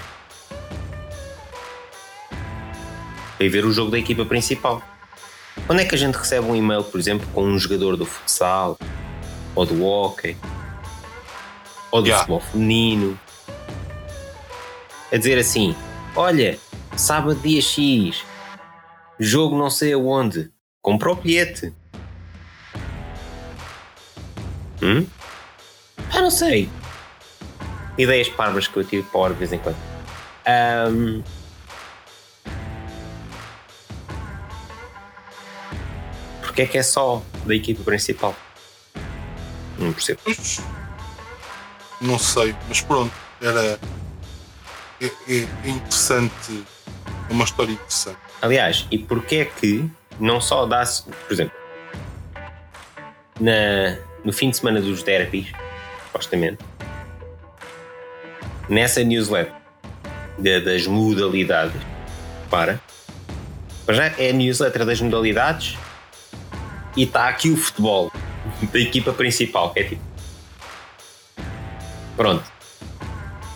[3.37, 4.81] para ver o jogo da equipa principal.
[5.67, 8.77] Quando é que a gente recebe um e-mail, por exemplo, com um jogador do futsal,
[9.55, 10.37] ou do hockey,
[11.91, 12.25] ou do Yeah.
[12.25, 13.19] futebol feminino,
[15.11, 15.75] a dizer assim:
[16.15, 16.57] Olha,
[16.97, 18.23] sábado dia X,
[19.19, 21.73] jogo não sei aonde, compra o bilhete.
[24.81, 25.05] Hum?
[26.13, 26.69] Ah, não sei.
[27.97, 29.77] Ideias parvas que eu tive para de vez em quando.
[30.45, 31.23] Ahm,
[36.55, 38.33] Porque é que é só da equipa principal?
[39.77, 40.21] Não percebo.
[41.99, 43.77] Não sei, mas pronto, era.
[45.01, 46.63] É- é interessante.
[47.29, 48.17] Uma história interessante.
[48.41, 51.53] Aliás, e porquê é que não só dá-se, por exemplo,
[53.39, 55.51] na, no fim de semana dos derbys,
[56.05, 56.63] supostamente,
[58.69, 59.53] nessa newsletter
[60.37, 61.81] da- das modalidades,
[62.49, 62.79] para,
[63.85, 65.77] para já é a newsletter das modalidades
[66.95, 68.11] e está aqui o futebol
[68.71, 70.01] da equipa principal, que é tipo.
[72.15, 72.43] Pronto.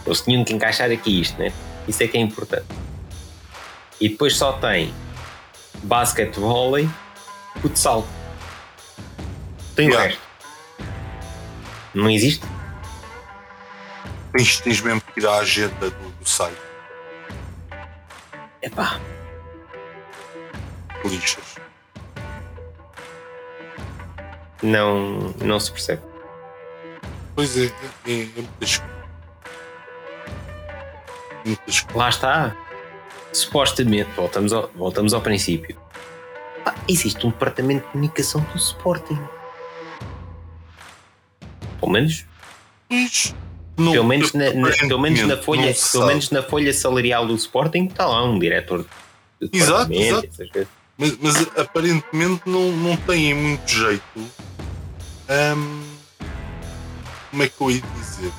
[0.06, 1.54] Eles tinham que encaixar aqui isto, né?
[1.88, 2.66] Isso é que é importante.
[4.00, 4.94] E depois só tem
[5.84, 6.90] basquete, vôlei,
[7.62, 8.08] futsal.
[9.76, 10.22] Tem resto.
[11.94, 12.46] Não existe?
[14.32, 16.58] Tens, tens mesmo que ir à agenda do, do site.
[18.62, 19.00] Epá,
[21.06, 21.56] Lixas.
[24.62, 26.02] não, não se percebe.
[27.36, 28.82] Pois é, é, é, muitas
[31.46, 32.56] Muitas Lá está.
[33.32, 35.78] Supostamente, voltamos ao, voltamos ao princípio.
[36.66, 39.20] Ah, existe um departamento de comunicação do Sporting.
[41.80, 42.26] Pelo menos.
[43.78, 47.36] Não, pelo menos, na, na- pelo menos na folha, pelo menos na folha salarial do
[47.36, 48.86] Sporting está lá um diretor
[49.42, 50.68] de Exato, exato.
[50.98, 54.04] Mas, mas aparentemente não, não têm muito jeito.
[54.18, 55.84] hum,
[57.32, 58.32] como é que eu ia dizer?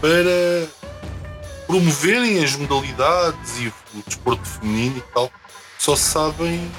[0.00, 0.68] Para
[1.66, 5.30] promoverem as modalidades e o desporto feminino e tal,
[5.78, 6.70] só sabem.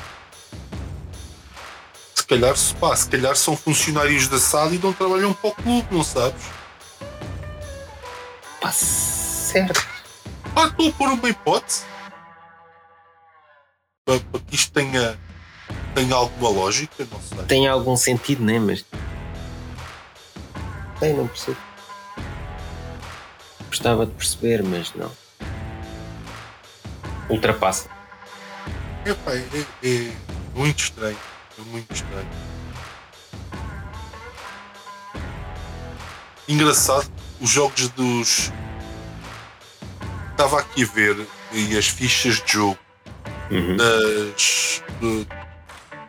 [2.14, 5.56] Se calhar, se, pá, se calhar são funcionários da SAD e não trabalham para o
[5.56, 6.44] clube, não sabes?
[8.62, 9.86] Pá, certo.
[10.56, 11.84] Ah, estou a pôr uma hipótese
[14.06, 15.20] para, para que isto tenha,
[15.94, 17.46] tenha alguma lógica, não sei.
[17.46, 18.60] Tem algum sentido, né?
[18.60, 18.86] Mas.
[21.00, 21.58] Tem, não percebo.
[23.76, 25.12] Gostava de perceber, mas não.
[27.30, 27.90] Ultrapassa.
[29.06, 30.12] Epá, é, é
[30.54, 31.18] muito estranho.
[31.60, 32.30] É muito estranho.
[36.48, 37.12] Engraçado,
[37.42, 38.50] os jogos dos.
[40.32, 42.80] Estava aqui a ver e as fichas de jogo
[43.52, 43.76] Uhum.
[43.76, 45.28] das, do,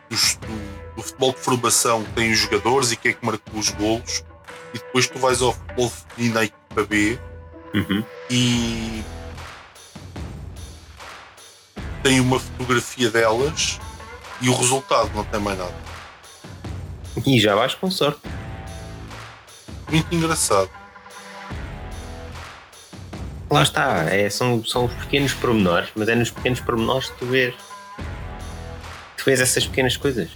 [0.09, 3.69] dos- do- do futebol de formação tem os jogadores e quem é que marcou os
[3.71, 4.23] golos
[4.73, 7.19] e depois tu vais ao futebol feminino à equipa B
[7.77, 8.03] Uhum.
[8.29, 9.03] e
[12.01, 13.79] tem uma fotografia delas
[14.41, 15.75] e o resultado não tem mais nada.
[17.25, 18.21] E já vais com sorte.
[19.89, 20.69] Muito engraçado.
[23.49, 27.25] Lá está, é, são, são os pequenos pormenores, mas é nos pequenos pormenores que tu
[27.25, 27.55] vês.
[29.17, 30.29] Tu vês essas pequenas coisas.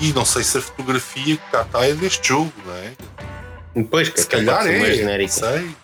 [0.00, 2.92] E não sei se a fotografia que cá está é deste jogo, não é?
[3.76, 5.32] Depois, que Se calhar é, genérica.
[5.32, 5.76] sei.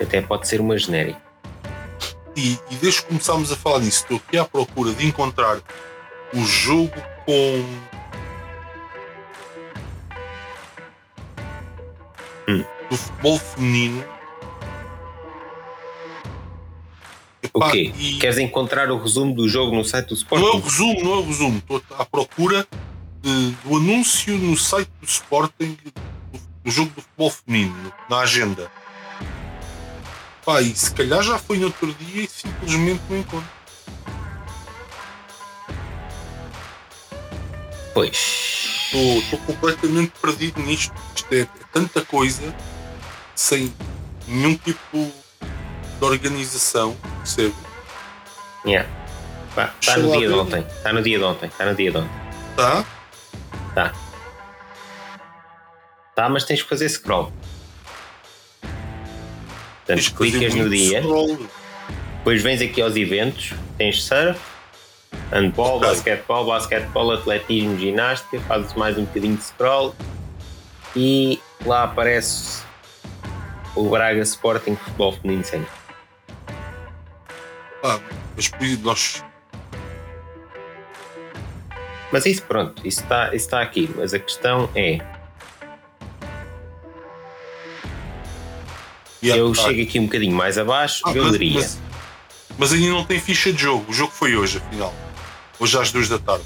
[0.00, 1.20] Até pode ser uma genérica.
[2.34, 5.60] E, e desde que começámos a falar nisso, estou aqui à procura de encontrar
[6.32, 6.94] o jogo
[7.26, 7.64] com.
[12.48, 12.64] Hum.
[12.88, 14.17] do futebol feminino.
[17.54, 17.92] O quê?
[17.96, 20.60] e- Queres encontrar o resumo do jogo no site do Não é o Sporting?
[20.64, 21.58] resumo, não é o resumo.
[21.58, 22.66] Estou à procura
[23.22, 25.92] de- do anúncio no site do Sporting do,
[26.64, 28.70] do jogo do futebol feminino, na agenda.
[30.44, 33.48] Pá, e se calhar já foi no outro dia e simplesmente não encontro.
[37.94, 38.16] Pois.
[38.92, 40.94] Estou estou completamente perdido nisto.
[41.14, 42.54] Isto é, é tanta coisa
[43.34, 43.72] sem
[44.26, 45.12] nenhum tipo
[45.98, 47.54] de organização, percebe?
[48.64, 48.88] Yeah.
[49.54, 50.60] Pá, Está Deixa no dia de ontem.
[50.60, 51.46] Está no dia de ontem.
[51.48, 52.10] Está no dia de ontem.
[52.56, 52.84] Tá?
[53.74, 53.92] Tá.
[56.14, 57.32] Tá, mas tens que fazer scroll.
[59.86, 61.48] Portanto, clicas no dia, scroll.
[62.18, 64.38] depois vens aqui aos eventos, tens surf,
[65.30, 65.88] handball, Ok.
[65.88, 69.94] basquetebol, basquetebol, atletismo, ginástica, fazes mais um bocadinho de scroll
[70.94, 72.62] e lá aparece
[73.74, 75.68] o Braga Sporting Futebol Feminino Sénior.
[77.82, 78.00] Pá,
[78.34, 78.50] mas
[78.82, 79.24] nós
[82.10, 84.98] Mas isso pronto, isso está isso está aqui, mas a questão é,
[89.22, 89.62] Yeah, eu tá.
[89.62, 91.54] chego aqui um bocadinho mais abaixo, Ah, galeria.
[91.54, 91.78] Mas,
[92.56, 93.84] mas ainda não tem ficha de jogo.
[93.90, 94.94] O jogo foi hoje, afinal.
[95.58, 96.44] Hoje às duas da tarde.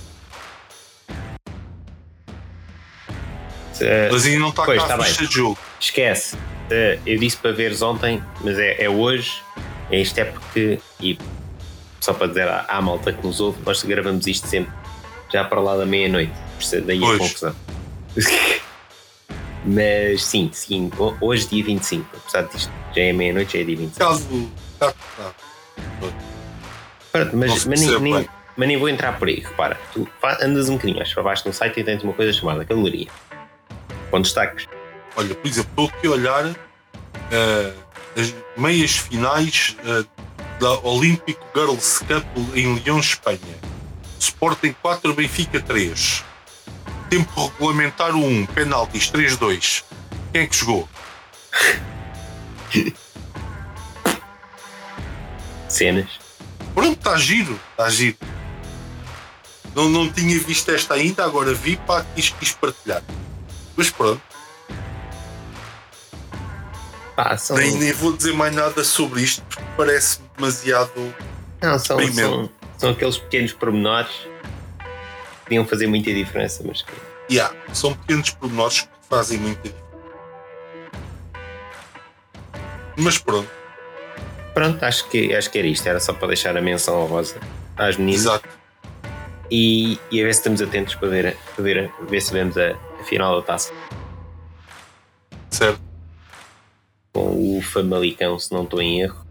[3.78, 5.06] Eh, Mas ainda não está cá tá a bem.
[5.06, 5.58] ficha de jogo.
[5.78, 6.36] Esquece.
[6.70, 9.42] Eh, Eu disse para veres ontem, mas é, é hoje.
[9.92, 11.16] É Isto é porque, e
[12.00, 14.72] só para dizer à, à malta que nos ouve, nós gravamos isto sempre
[15.32, 16.32] já para lá da meia-noite.
[16.84, 17.18] Daí a Pois.
[17.18, 17.54] confusão.
[19.64, 22.06] mas sim, sim, ho- hoje dia 25.
[22.16, 23.98] Apesar disto, já é meia-noite, já é dia 25.
[24.10, 24.50] Caso.
[24.78, 25.32] Tá, tá.
[27.12, 29.40] Pronto, mas, mas, nem, nem, mas nem vou entrar por aí.
[29.40, 30.08] Repara, tu
[30.40, 33.08] andas um bocadinho mais para baixo no site e tens uma coisa chamada galeria.
[34.10, 34.66] Com destaques.
[35.16, 36.46] Olha, por exemplo, estou aqui a olhar
[37.30, 37.72] eh,
[38.16, 40.04] as meias finais eh,
[40.60, 43.58] da Olímpico Girls Cup em Leão, Espanha.
[44.18, 46.24] Sporting 4, Benfica 3.
[47.10, 49.84] Tempo regulamentar 1, penaltis 3-2.
[50.32, 50.88] Quem é que jogou?
[55.68, 56.10] Cenas.
[56.74, 58.16] Pronto, está giro, está giro.
[59.74, 63.02] Não, não tinha visto esta ainda, agora vi, pá, quis, quis partilhar.
[63.76, 64.22] Mas pronto,
[67.38, 71.14] São, nem, nem vou dizer mais nada sobre isto porque parece demasiado.
[71.60, 74.26] Não, são, são, são aqueles pequenos pormenores
[75.44, 76.92] podiam fazer muita diferença, mas que
[77.30, 79.82] Yeah, são pequenos pormenores que fazem muita diferença.
[82.96, 83.48] Mas pronto,
[84.52, 85.86] pronto, acho que, acho que era isto.
[85.86, 87.40] Era só para deixar a menção honrosa
[87.76, 88.48] às meninas exato.
[89.50, 92.72] e, e a ver se estamos atentos para ver, para ver, ver se vemos a,
[93.00, 93.72] a final da taça
[95.50, 95.91] Certo.
[97.12, 99.24] Com o Famalicão, se não estou em erro.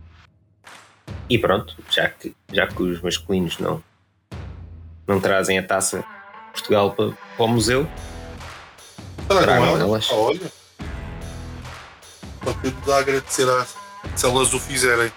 [1.30, 3.84] E pronto, já que, já que os masculinos não,
[5.08, 7.88] não trazem a taça de Portugal para, para o museu,
[9.28, 10.10] Tragam Tragam elas.
[10.12, 10.52] olha.
[12.44, 13.66] Só tenho de agradecer a,
[14.16, 15.12] se elas o fizerem.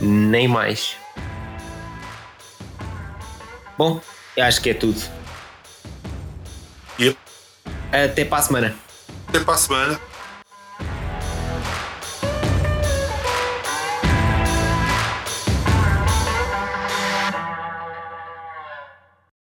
[0.00, 0.96] nem mais.
[3.76, 4.00] Bom,
[4.38, 5.00] acho que é tudo.
[6.98, 7.18] Yep.
[7.92, 8.76] Até para a semana.
[9.28, 10.00] Até para a semana.